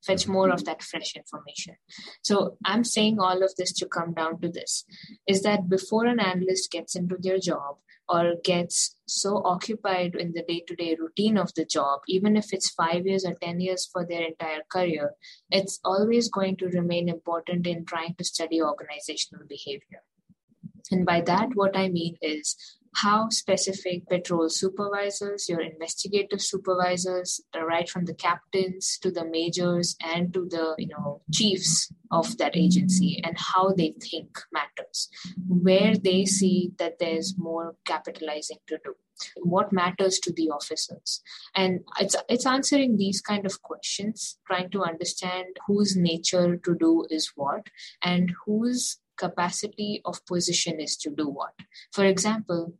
[0.06, 1.76] fetch more of that fresh information
[2.22, 4.84] so i'm saying all of this to come down to this
[5.26, 7.76] is that before an analyst gets into their job
[8.08, 12.52] or gets so occupied in the day to day routine of the job, even if
[12.52, 15.14] it's five years or 10 years for their entire career,
[15.50, 20.02] it's always going to remain important in trying to study organizational behavior.
[20.92, 22.56] And by that, what I mean is
[22.96, 30.32] how specific patrol supervisors, your investigative supervisors, right from the captains to the majors and
[30.32, 35.08] to the you know chiefs of that agency, and how they think matters,
[35.46, 38.94] where they see that there's more capitalizing to do.
[39.42, 41.22] What matters to the officers.
[41.54, 47.06] And it's it's answering these kind of questions trying to understand whose nature to do
[47.10, 47.66] is what
[48.02, 51.52] and whose capacity of position is to do what.
[51.92, 52.74] For example,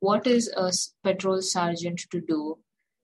[0.00, 0.72] what is a
[1.02, 2.58] patrol sergeant to do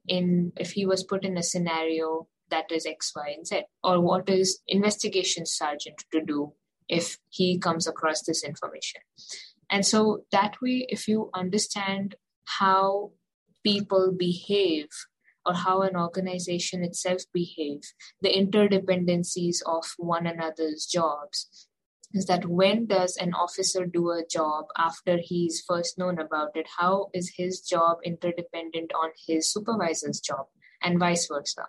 [0.07, 3.62] in if he was put in a scenario that is X, Y, and Z?
[3.84, 6.55] Or what is investigation sergeant to do
[6.89, 9.03] if he comes across this information?
[9.70, 13.12] And so that way, if you understand how
[13.62, 14.89] people behave
[15.45, 21.67] or how an organization itself behaves, the interdependencies of one another's jobs,
[22.14, 26.66] is that when does an officer do a job after he's first known about it?
[26.78, 30.46] How is his job interdependent on his supervisor's job?
[30.80, 31.66] And vice versa.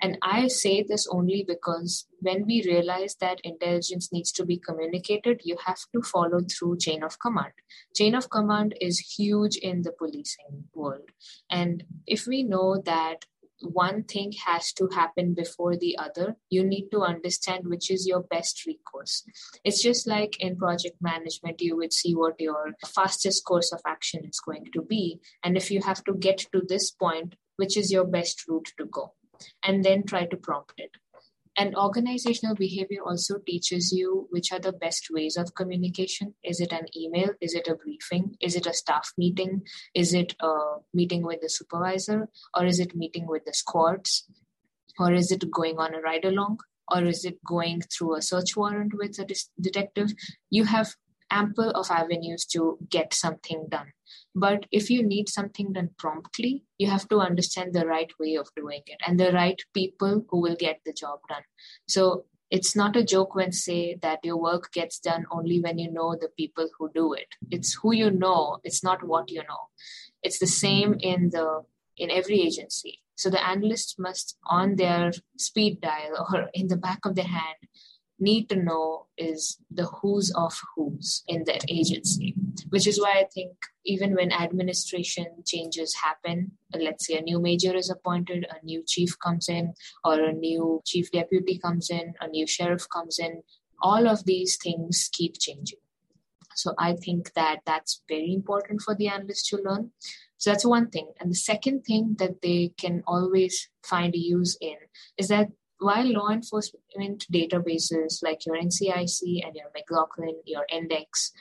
[0.00, 5.40] And i say this only because when we realize that intelligence needs to be communicated
[5.42, 7.52] you have to follow through chain of command.
[7.96, 11.10] Chain of command is huge in the policing world.
[11.50, 13.24] And if we know that
[13.62, 16.36] one thing has to happen before the other.
[16.50, 19.24] You need to understand which is your best recourse.
[19.64, 24.24] It's just like in project management, you would see what your fastest course of action
[24.24, 25.20] is going to be.
[25.42, 28.86] And if you have to get to this point, which is your best route to
[28.86, 29.14] go?
[29.64, 30.90] And then try to prompt it.
[31.56, 36.34] And organizational behavior also teaches you which are the best ways of communication.
[36.42, 37.30] Is it an email?
[37.40, 38.36] Is it a briefing?
[38.40, 39.62] Is it a staff meeting?
[39.94, 42.28] Is it a meeting with the supervisor?
[42.56, 44.26] Or is it meeting with the squads?
[44.98, 46.58] Or is it going on a ride along?
[46.92, 49.26] Or is it going through a search warrant with a
[49.60, 50.12] detective?
[50.50, 50.94] You have
[51.30, 53.92] ample of avenues to get something done.
[54.34, 58.48] But if you need something done promptly, you have to understand the right way of
[58.56, 61.42] doing it and the right people who will get the job done.
[61.88, 65.90] So it's not a joke when say that your work gets done only when you
[65.90, 67.28] know the people who do it.
[67.50, 69.68] It's who you know, it's not what you know.
[70.22, 71.62] It's the same in the
[71.96, 73.00] in every agency.
[73.16, 77.58] So the analyst must on their speed dial or in the back of their hand
[78.24, 82.34] need to know is the who's of who's in that agency,
[82.70, 83.52] which is why I think
[83.84, 89.18] even when administration changes happen, let's say a new major is appointed, a new chief
[89.18, 93.42] comes in, or a new chief deputy comes in, a new sheriff comes in,
[93.80, 95.78] all of these things keep changing.
[96.54, 99.90] So I think that that's very important for the analyst to learn.
[100.38, 101.08] So that's one thing.
[101.20, 104.76] And the second thing that they can always find use in
[105.18, 105.48] is that
[105.78, 111.32] while law enforcement databases like your NCIC and your McLaughlin, your N-DEx,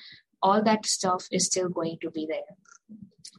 [0.41, 2.57] all that stuff is still going to be there.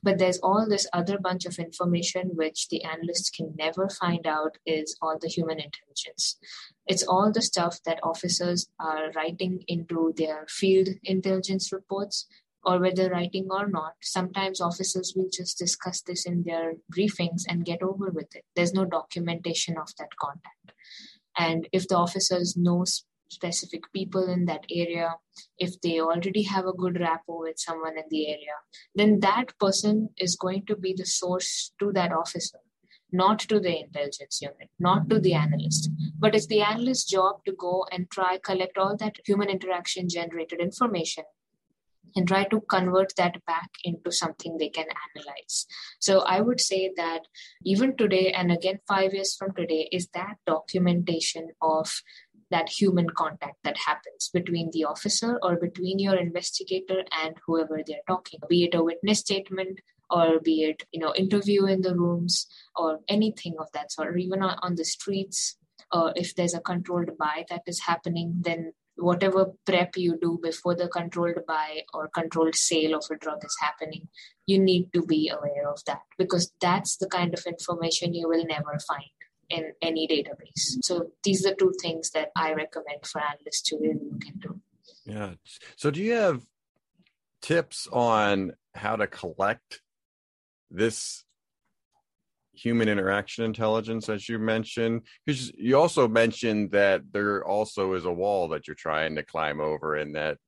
[0.03, 4.59] But there's all this other bunch of information which the analysts can never find out
[4.66, 6.36] is all the human intelligence.
[6.86, 12.26] It's all the stuff that officers are writing into their field intelligence reports,
[12.64, 17.64] or whether writing or not, sometimes officers will just discuss this in their briefings and
[17.64, 18.44] get over with it.
[18.56, 20.72] There's no documentation of that contact.
[21.36, 22.84] And if the officers know
[23.28, 25.16] specific people in that area,
[25.58, 28.56] if they already have a good rapport with someone in the area,
[28.94, 32.58] then that person is going to be the source to that officer,
[33.12, 35.90] not to the intelligence unit, not to the analyst.
[36.18, 40.60] But it's the analyst's job to go and try collect all that human interaction generated
[40.60, 41.24] information
[42.16, 44.86] and try to convert that back into something they can
[45.16, 45.66] analyze.
[45.98, 47.22] So I would say that
[47.64, 51.92] even today, and again, five years from today, is that documentation of
[52.50, 58.06] that human contact that happens between the officer or between your investigator and whoever they're
[58.06, 62.46] talking, be it a witness statement or be it, you know, interview in the rooms
[62.76, 65.56] or anything of that sort, or even on, on the streets.
[65.92, 70.74] Or if there's a controlled buy that is happening, then whatever prep you do before
[70.74, 74.09] the controlled buy or controlled sale of a drug is happening,
[74.47, 78.45] you need to be aware of that because that's the kind of information you will
[78.45, 79.11] never find
[79.51, 80.82] in any database.
[80.82, 84.61] So these are two things that I recommend for analysts to really look into.
[85.05, 85.34] Yeah.
[85.76, 86.42] So do you have
[87.42, 89.82] tips on how to collect
[90.70, 91.24] this
[92.55, 98.12] human interaction intelligence as you mentioned because you also mentioned that there also is a
[98.12, 100.38] wall that you're trying to climb over and that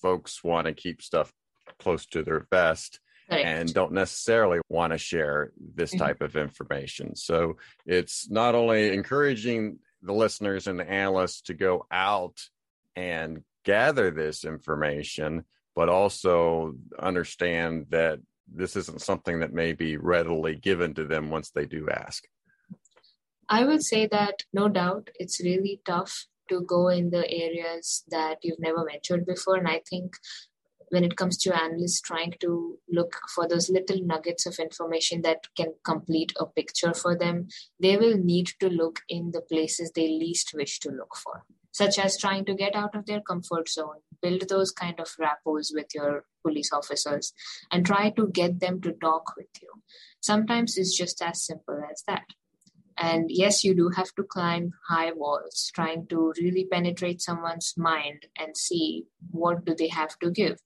[0.00, 1.32] folks want to keep stuff
[1.78, 3.00] close to their vest
[3.30, 3.44] right.
[3.44, 6.04] and don't necessarily want to share this mm-hmm.
[6.04, 7.56] type of information so
[7.86, 12.38] it's not only encouraging the listeners and the analysts to go out
[12.96, 15.44] and gather this information
[15.74, 18.18] but also understand that
[18.54, 22.24] this isn't something that may be readily given to them once they do ask?
[23.48, 28.38] I would say that no doubt it's really tough to go in the areas that
[28.42, 29.56] you've never ventured before.
[29.56, 30.14] And I think
[30.88, 35.46] when it comes to analysts trying to look for those little nuggets of information that
[35.56, 37.48] can complete a picture for them,
[37.80, 41.98] they will need to look in the places they least wish to look for such
[41.98, 45.86] as trying to get out of their comfort zone, build those kind of rapports with
[45.94, 47.32] your police officers,
[47.70, 49.68] and try to get them to talk with you.
[50.20, 52.24] Sometimes it's just as simple as that.
[52.98, 58.26] And yes, you do have to climb high walls, trying to really penetrate someone's mind
[58.38, 60.58] and see what do they have to give.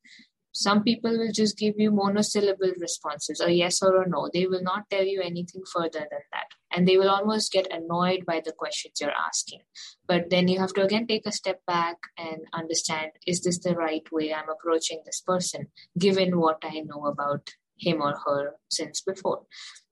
[0.53, 4.31] Some people will just give you monosyllable responses, a yes or a no.
[4.33, 6.47] They will not tell you anything further than that.
[6.77, 9.63] And they will almost get annoyed by the questions you're asking.
[10.07, 13.75] But then you have to again take a step back and understand is this the
[13.75, 15.69] right way I'm approaching this person,
[15.99, 19.43] given what I know about him or her since before.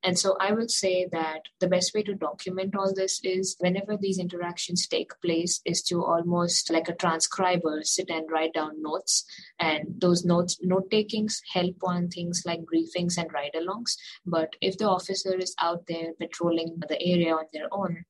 [0.02, 3.96] And so I would say that the best way to document all this is whenever
[3.96, 9.24] these interactions take place, is to almost like a transcriber sit and write down notes.
[9.58, 13.96] And those notes, note takings help on things like briefings and ride alongs.
[14.26, 18.04] But if the officer is out there patrolling the area on their own,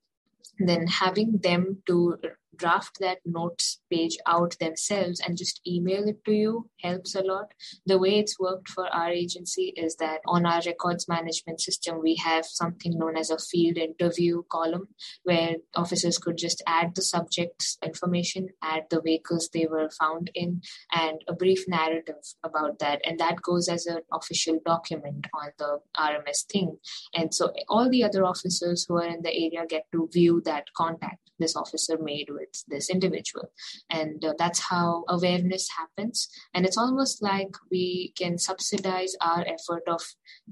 [0.58, 2.18] then having them to
[2.56, 7.52] draft that notes page out themselves and just email it to you helps a lot.
[7.86, 12.16] The way it's worked for our agency is that on our records management system, we
[12.16, 14.88] have something known as a field interview column
[15.24, 20.62] where officers could just add the subject's information, add the vehicles they were found in,
[20.92, 23.00] and a brief narrative about that.
[23.04, 26.78] And that goes as an official document on the RMS thing.
[27.14, 30.66] And so all the other officers who are in the area get to view that
[30.76, 33.50] contact this officer made with this individual.
[33.90, 36.28] And uh, that's how awareness happens.
[36.54, 40.02] And it's almost like we can subsidize our effort of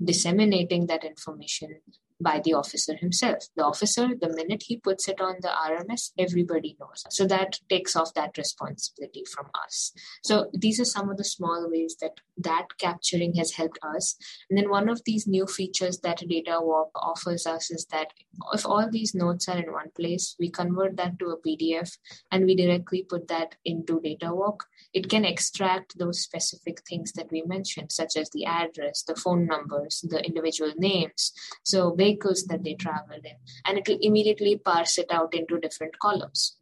[0.03, 1.80] disseminating that information
[2.23, 3.45] by the officer himself.
[3.57, 7.05] The officer, the minute he puts it on the RMS, everybody knows.
[7.11, 9.93] So that takes off that responsibility from us.
[10.23, 14.16] So these are some of the small ways that that capturing has helped us.
[14.49, 18.12] And then one of these new features that DataWalk offers us is that
[18.53, 21.91] if all these notes are in one place, we convert that to a PDF
[22.31, 24.61] and we directly put that into DataWalk.
[24.93, 29.47] It can extract those specific things that we mentioned, such as the address, the phone
[29.47, 31.32] numbers, the individual names.
[31.62, 33.36] So vehicles that they traveled in,
[33.66, 36.57] and it will immediately parse it out into different columns.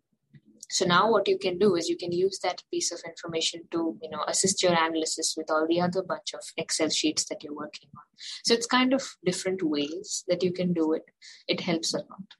[0.72, 3.98] So now what you can do is you can use that piece of information to,
[4.00, 7.56] you know, assist your analysis with all the other bunch of Excel sheets that you're
[7.56, 8.04] working on.
[8.44, 11.06] So it's kind of different ways that you can do it.
[11.48, 12.36] It helps a lot.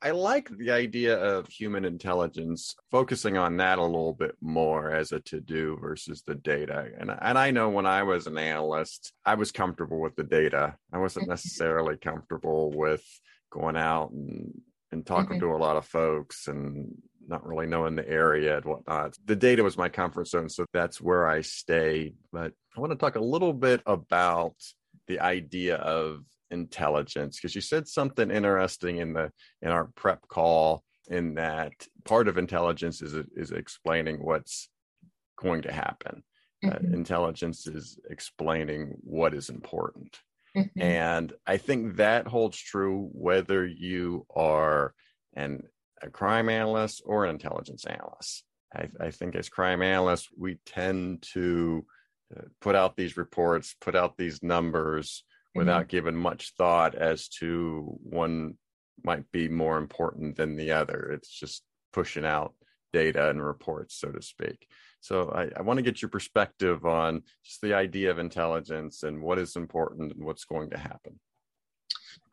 [0.00, 5.12] I like the idea of human intelligence, focusing on that a little bit more as
[5.12, 6.88] a to do versus the data.
[6.98, 10.76] And, and I know when I was an analyst, I was comfortable with the data.
[10.92, 13.04] I wasn't necessarily comfortable with
[13.50, 14.60] going out and
[14.94, 15.50] and talking mm-hmm.
[15.50, 16.94] to a lot of folks and
[17.26, 19.16] not really knowing the area and whatnot.
[19.24, 22.14] The data was my comfort zone, so that's where I stayed.
[22.32, 24.54] But I want to talk a little bit about
[25.08, 26.24] the idea of
[26.54, 31.72] intelligence because you said something interesting in the in our prep call in that
[32.04, 34.70] part of intelligence is is explaining what's
[35.36, 36.22] going to happen.
[36.64, 36.92] Uh, mm-hmm.
[36.92, 40.18] Uh, intelligence is explaining what is important.
[40.56, 40.80] Mm-hmm.
[40.80, 44.94] And I think that holds true whether you are
[45.34, 45.64] an
[46.02, 48.44] a crime analyst or an intelligence analyst.
[48.74, 51.84] I, I think as crime analysts, we tend to
[52.36, 55.24] uh, put out these reports, put out these numbers
[55.54, 55.96] without mm-hmm.
[55.96, 58.54] giving much thought as to one
[59.02, 61.10] might be more important than the other.
[61.12, 61.62] It's just
[61.92, 62.54] pushing out
[62.92, 64.66] data and reports, so to speak.
[65.00, 69.22] So I, I want to get your perspective on just the idea of intelligence and
[69.22, 71.20] what is important and what's going to happen.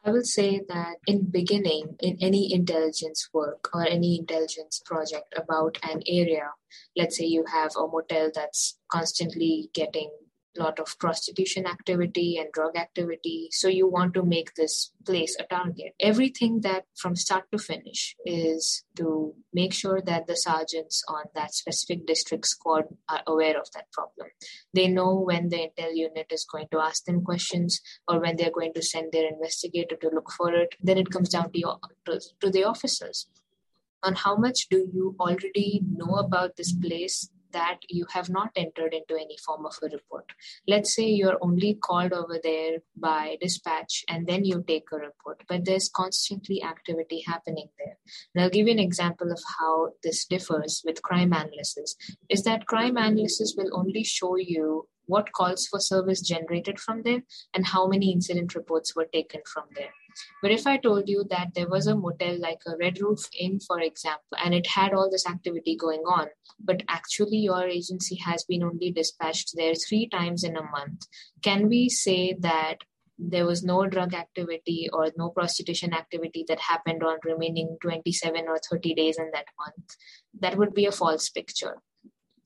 [0.06, 5.78] I will say that in beginning, in any intelligence work or any intelligence project about
[5.84, 6.50] an area,
[6.96, 10.10] let's say you have a motel that's constantly getting
[10.58, 13.48] lot of prostitution activity and drug activity.
[13.52, 15.94] So you want to make this place a target.
[16.00, 21.54] Everything that from start to finish is to make sure that the sergeants on that
[21.54, 24.28] specific district squad are aware of that problem.
[24.74, 28.52] They know when the intel unit is going to ask them questions or when they're
[28.52, 30.76] going to send their investigator to look for it.
[30.82, 31.76] Then it comes down to,
[32.06, 33.28] to, to the officers
[34.04, 38.94] on how much do you already know about this place that you have not entered
[38.94, 40.26] into any form of a report.
[40.68, 45.44] Let's say you're only called over there by dispatch and then you take a report,
[45.48, 47.98] but there's constantly activity happening there.
[48.34, 51.96] And I'll give you an example of how this differs with crime analysis
[52.30, 57.24] is that crime analysis will only show you what calls for service generated from there
[57.54, 59.94] and how many incident reports were taken from there.
[60.42, 63.60] But if I told you that there was a motel like a Red Roof Inn,
[63.60, 66.28] for example, and it had all this activity going on,
[66.60, 71.06] but actually your agency has been only dispatched there three times in a month,
[71.42, 72.78] can we say that
[73.18, 78.60] there was no drug activity or no prostitution activity that happened on remaining 27 or
[78.70, 79.96] 30 days in that month?
[80.40, 81.78] That would be a false picture.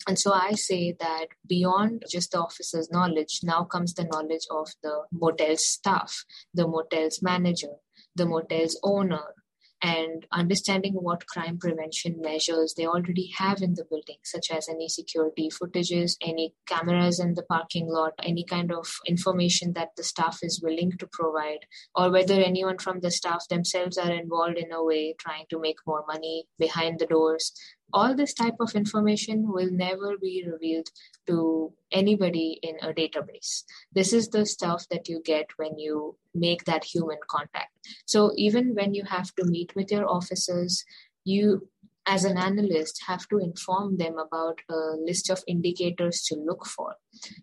[0.08, 4.70] And so I say that beyond just the officer's knowledge, now comes the knowledge of
[4.84, 7.74] the motel's staff, the motel's manager,
[8.16, 9.34] the motel's owner,
[9.82, 14.88] and understanding what crime prevention measures they already have in the building, such as any
[14.88, 20.40] security footages, any cameras in the parking lot, any kind of information that the staff
[20.42, 24.84] is willing to provide, or whether anyone from the staff themselves are involved in a
[24.84, 27.52] way trying to make more money behind the doors
[27.94, 30.90] all this type of information will never be revealed
[31.28, 33.64] to anybody in a database.
[33.94, 37.72] This is the stuff that you get when you make that human contact.
[38.06, 40.84] So even when you have to meet with your officers,
[41.24, 41.68] you
[42.08, 46.96] as an analyst have to inform them about a list of indicators to look for.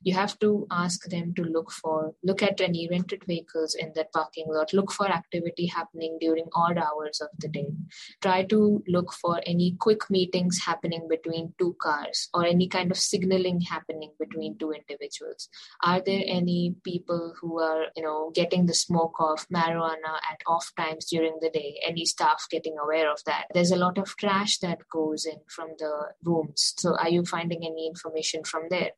[0.02, 4.12] You have to ask them to look for look at any rented vehicles in that
[4.12, 4.72] parking lot.
[4.72, 7.72] Look for activity happening during odd hours of the day.
[8.20, 12.98] Try to look for any quick meetings happening between two cars or any kind of
[12.98, 15.48] signaling happening between two individuals.
[15.82, 20.70] Are there any people who are you know getting the smoke of marijuana at off
[20.76, 21.80] times during the day?
[21.86, 23.47] Any staff getting aware of that?
[23.55, 25.93] There's a lot of trash that goes in from the
[26.24, 28.91] rooms so are you finding any information from there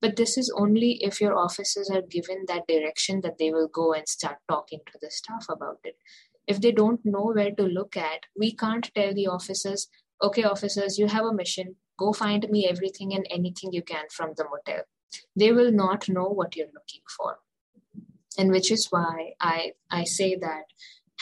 [0.00, 3.92] but this is only if your officers are given that direction that they will go
[3.92, 5.96] and start talking to the staff about it.
[6.46, 9.88] If they don't know where to look at, we can't tell the officers,
[10.22, 14.32] okay, officers, you have a mission, go find me everything and anything you can from
[14.36, 14.84] the motel.
[15.36, 17.38] They will not know what you're looking for.
[18.38, 20.64] And which is why I, I say that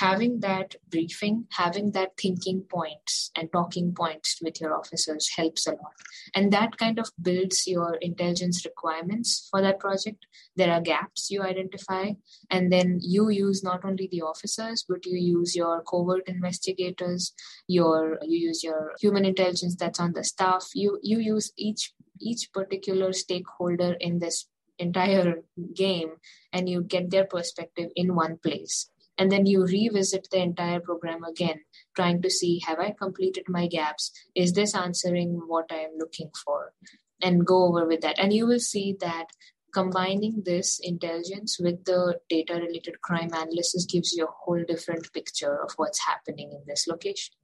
[0.01, 5.73] having that briefing, having that thinking points and talking points with your officers helps a
[5.73, 5.93] lot.
[6.35, 10.25] And that kind of builds your intelligence requirements for that project.
[10.57, 12.13] There are gaps you identify,
[12.51, 17.35] and then you use not only the officers, but you use your covert investigators,
[17.69, 20.71] your you use your human intelligence that's on the staff.
[20.75, 24.47] You you use each each particular stakeholder in this
[24.79, 25.43] entire
[25.75, 26.13] game
[26.55, 28.89] and you get their perspective in one place
[29.21, 31.61] and then you revisit the entire program again
[31.95, 34.11] trying to see have i completed my gaps?
[34.35, 36.73] Is this answering what i am looking for?
[37.23, 38.19] And go over with that.
[38.19, 39.27] And you will see that
[39.75, 45.63] combining this intelligence with the data related crime analysis gives you a whole different picture
[45.63, 47.35] of what's happening in this location.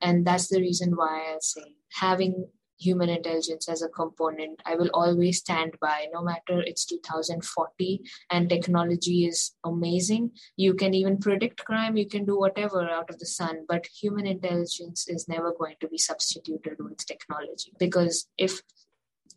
[0.00, 2.48] And that's the reason why i say having
[2.84, 8.00] human intelligence as a component i will always stand by no matter it's 2040
[8.30, 13.18] and technology is amazing you can even predict crime you can do whatever out of
[13.18, 18.60] the sun but human intelligence is never going to be substituted with technology because if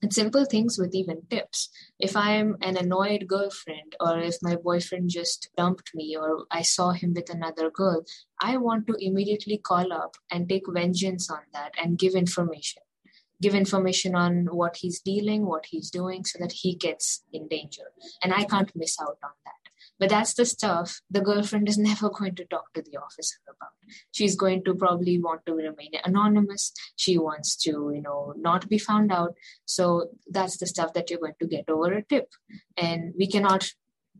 [0.01, 1.69] and simple things with even tips.
[1.99, 6.91] If I'm an annoyed girlfriend, or if my boyfriend just dumped me, or I saw
[6.91, 8.03] him with another girl,
[8.39, 12.83] I want to immediately call up and take vengeance on that and give information.
[13.41, 17.91] Give information on what he's dealing, what he's doing, so that he gets in danger.
[18.23, 19.53] And I can't miss out on that.
[19.99, 23.71] But that's the stuff the girlfriend is never going to talk to the officer about.
[24.11, 26.71] She's going to probably want to remain anonymous.
[26.95, 29.35] She wants to, you know, not be found out.
[29.65, 32.29] So that's the stuff that you're going to get over a tip.
[32.75, 33.71] And we cannot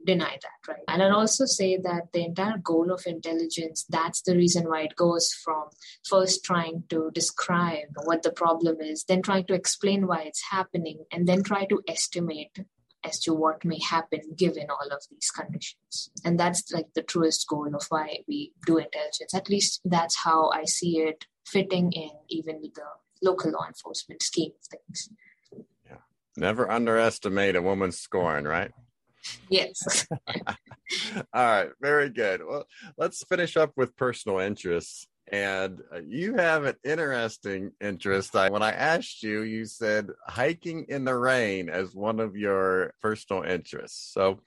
[0.08, 0.84] deny that, right?
[0.88, 4.96] And I'll also say that the entire goal of intelligence, that's the reason why it
[4.96, 5.66] goes from
[6.10, 11.06] first trying to describe what the problem is, then trying to explain why it's happening,
[11.12, 12.58] and then try to estimate
[13.04, 16.10] as to what may happen given all of these conditions.
[16.26, 19.34] And that's like the truest goal of why we do intelligence.
[19.36, 22.90] At least that's how I see it fitting in even with the
[23.22, 25.10] local law enforcement scheme of things.
[25.86, 25.98] Yeah.
[26.36, 28.72] Never underestimate a woman's scorn, right?
[29.50, 30.08] Yes.
[30.48, 30.56] All
[31.34, 32.42] right, very good.
[32.46, 32.66] Well,
[32.98, 35.08] let's finish up with personal interests.
[35.30, 38.36] And uh, you have an interesting interest.
[38.36, 42.94] I, when I asked you, you said hiking in the rain as one of your
[43.02, 44.14] personal interests.
[44.14, 44.40] So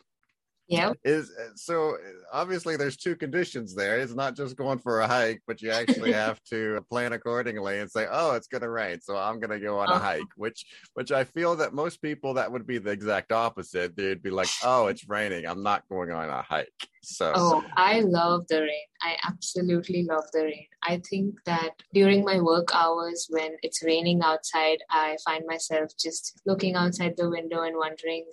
[0.70, 0.92] yeah.
[1.05, 1.97] Is so
[2.32, 3.98] obviously there's two conditions there.
[3.98, 7.90] It's not just going for a hike, but you actually have to plan accordingly and
[7.90, 10.05] say, "Oh, it's going to rain, so I'm going to go on a uh-huh.
[10.05, 10.64] hike." Which
[10.94, 13.97] which I feel that most people that would be the exact opposite.
[13.97, 15.44] They'd be like, "Oh, it's raining.
[15.47, 16.68] I'm not going on a hike."
[17.02, 18.89] So Oh, I love the rain.
[19.02, 20.66] I absolutely love the rain.
[20.82, 26.40] I think that during my work hours when it's raining outside, I find myself just
[26.44, 28.27] looking outside the window and wondering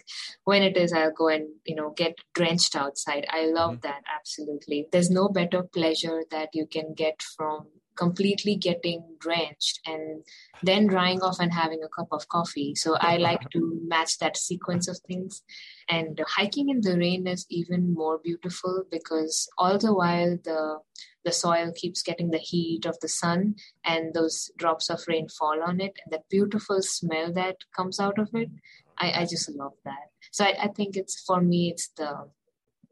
[0.43, 3.25] when it is I'll go and, you know, get drenched outside.
[3.29, 3.87] I love mm-hmm.
[3.87, 4.87] that absolutely.
[4.91, 7.67] There's no better pleasure that you can get from
[7.97, 10.23] completely getting drenched and
[10.63, 12.75] then drying off and having a cup of coffee.
[12.75, 15.43] So I like to match that sequence of things.
[15.89, 20.79] And hiking in the rain is even more beautiful because all the while the
[21.25, 25.61] the soil keeps getting the heat of the sun and those drops of rain fall
[25.61, 28.49] on it and that beautiful smell that comes out of it.
[28.97, 30.11] I, I just love that.
[30.31, 32.29] So I, I think it's for me it's the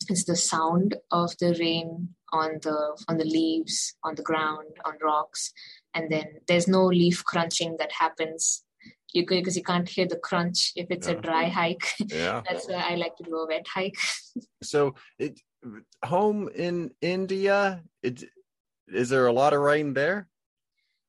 [0.09, 4.93] it's the sound of the rain on the on the leaves on the ground on
[5.01, 5.51] rocks
[5.93, 8.63] and then there's no leaf crunching that happens.
[9.13, 11.21] You because you can't hear the crunch if it's a uh-huh.
[11.21, 11.87] dry hike.
[12.07, 12.41] Yeah.
[12.47, 13.97] That's why i like to do a wet hike.
[14.63, 15.39] So it
[16.03, 18.23] home in india it
[18.87, 20.27] is there a lot of rain there?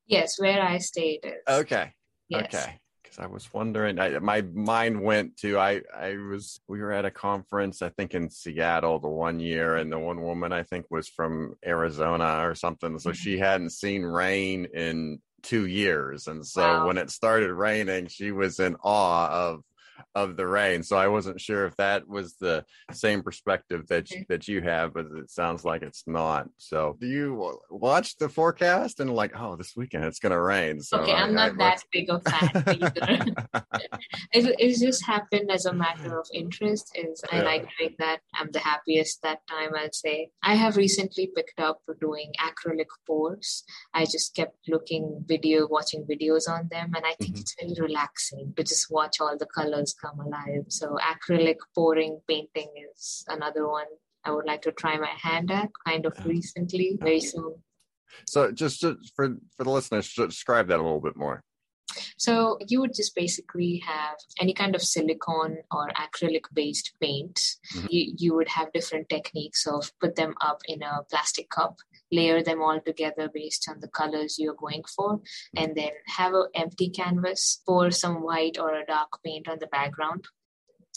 [0.06, 1.42] Yes where i stayed is.
[1.48, 1.92] Okay.
[2.28, 2.54] Yes.
[2.54, 2.80] okay
[3.18, 3.98] I was wondering.
[3.98, 5.82] I, my mind went to I.
[5.94, 6.60] I was.
[6.68, 10.22] We were at a conference, I think in Seattle, the one year, and the one
[10.22, 12.98] woman I think was from Arizona or something.
[12.98, 13.16] So mm-hmm.
[13.16, 16.86] she hadn't seen rain in two years, and so wow.
[16.86, 19.62] when it started raining, she was in awe of
[20.14, 20.82] of the rain.
[20.82, 24.94] So I wasn't sure if that was the same perspective that you, that you have,
[24.94, 26.48] but it sounds like it's not.
[26.58, 30.80] So do you watch the forecast and like, oh, this weekend it's going to rain?
[30.80, 33.34] So okay, I'm not I, that big of fan either.
[34.32, 36.92] it, it just happened as a matter of interest.
[36.94, 37.42] Is I yeah.
[37.42, 38.20] like doing that.
[38.34, 39.70] I'm the happiest that time.
[39.76, 43.64] I'll say I have recently picked up doing acrylic pours.
[43.94, 47.40] I just kept looking video, watching videos on them, and I think mm-hmm.
[47.40, 50.64] it's very relaxing to just watch all the colors come alive.
[50.68, 53.86] So acrylic pouring painting is another one
[54.24, 57.54] I would like to try my hand at kind of recently, very soon.
[58.26, 61.42] So just, just for for the listeners, describe that a little bit more.
[62.18, 67.40] So you would just basically have any kind of silicone or acrylic based paint.
[67.74, 67.86] Mm-hmm.
[67.90, 71.76] You, you would have different techniques of put them up in a plastic cup,
[72.12, 75.20] layer them all together based on the colors you're going for,
[75.56, 79.66] and then have an empty canvas, pour some white or a dark paint on the
[79.68, 80.26] background,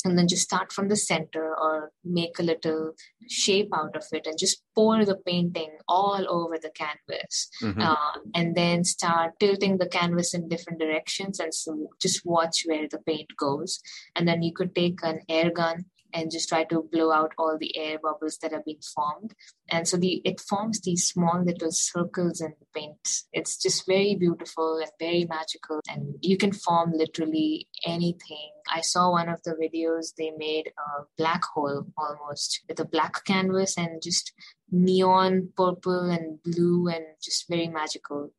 [0.06, 2.94] and then just start from the center or make a little
[3.28, 7.82] shape out of it and just pour the painting all over the canvas mm-hmm.
[7.82, 12.88] uh, and then start tilting the canvas in different directions and so just watch where
[12.90, 13.80] the paint goes
[14.16, 17.58] and then you could take an air gun and just try to blow out all
[17.60, 19.34] the air bubbles that have been formed.
[19.70, 23.24] And so the it forms these small little circles in the paint.
[23.34, 25.82] It's just very beautiful and very magical.
[25.90, 28.52] And you can form literally anything.
[28.72, 33.24] I saw one of the videos they made a black hole almost with a black
[33.26, 34.34] canvas and just
[34.72, 38.32] neon purple and blue and just very magical.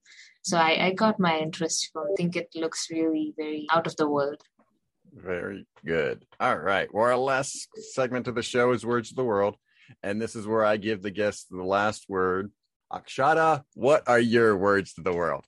[0.43, 3.97] So I, I got my interest from I think it looks really very out of
[3.97, 4.43] the world.
[5.15, 6.25] Very good.
[6.39, 6.93] All right.
[6.93, 9.57] Well, our last segment of the show is Words of the World.
[10.03, 12.53] And this is where I give the guests the last word.
[12.93, 15.45] Akshata, what are your words to the world?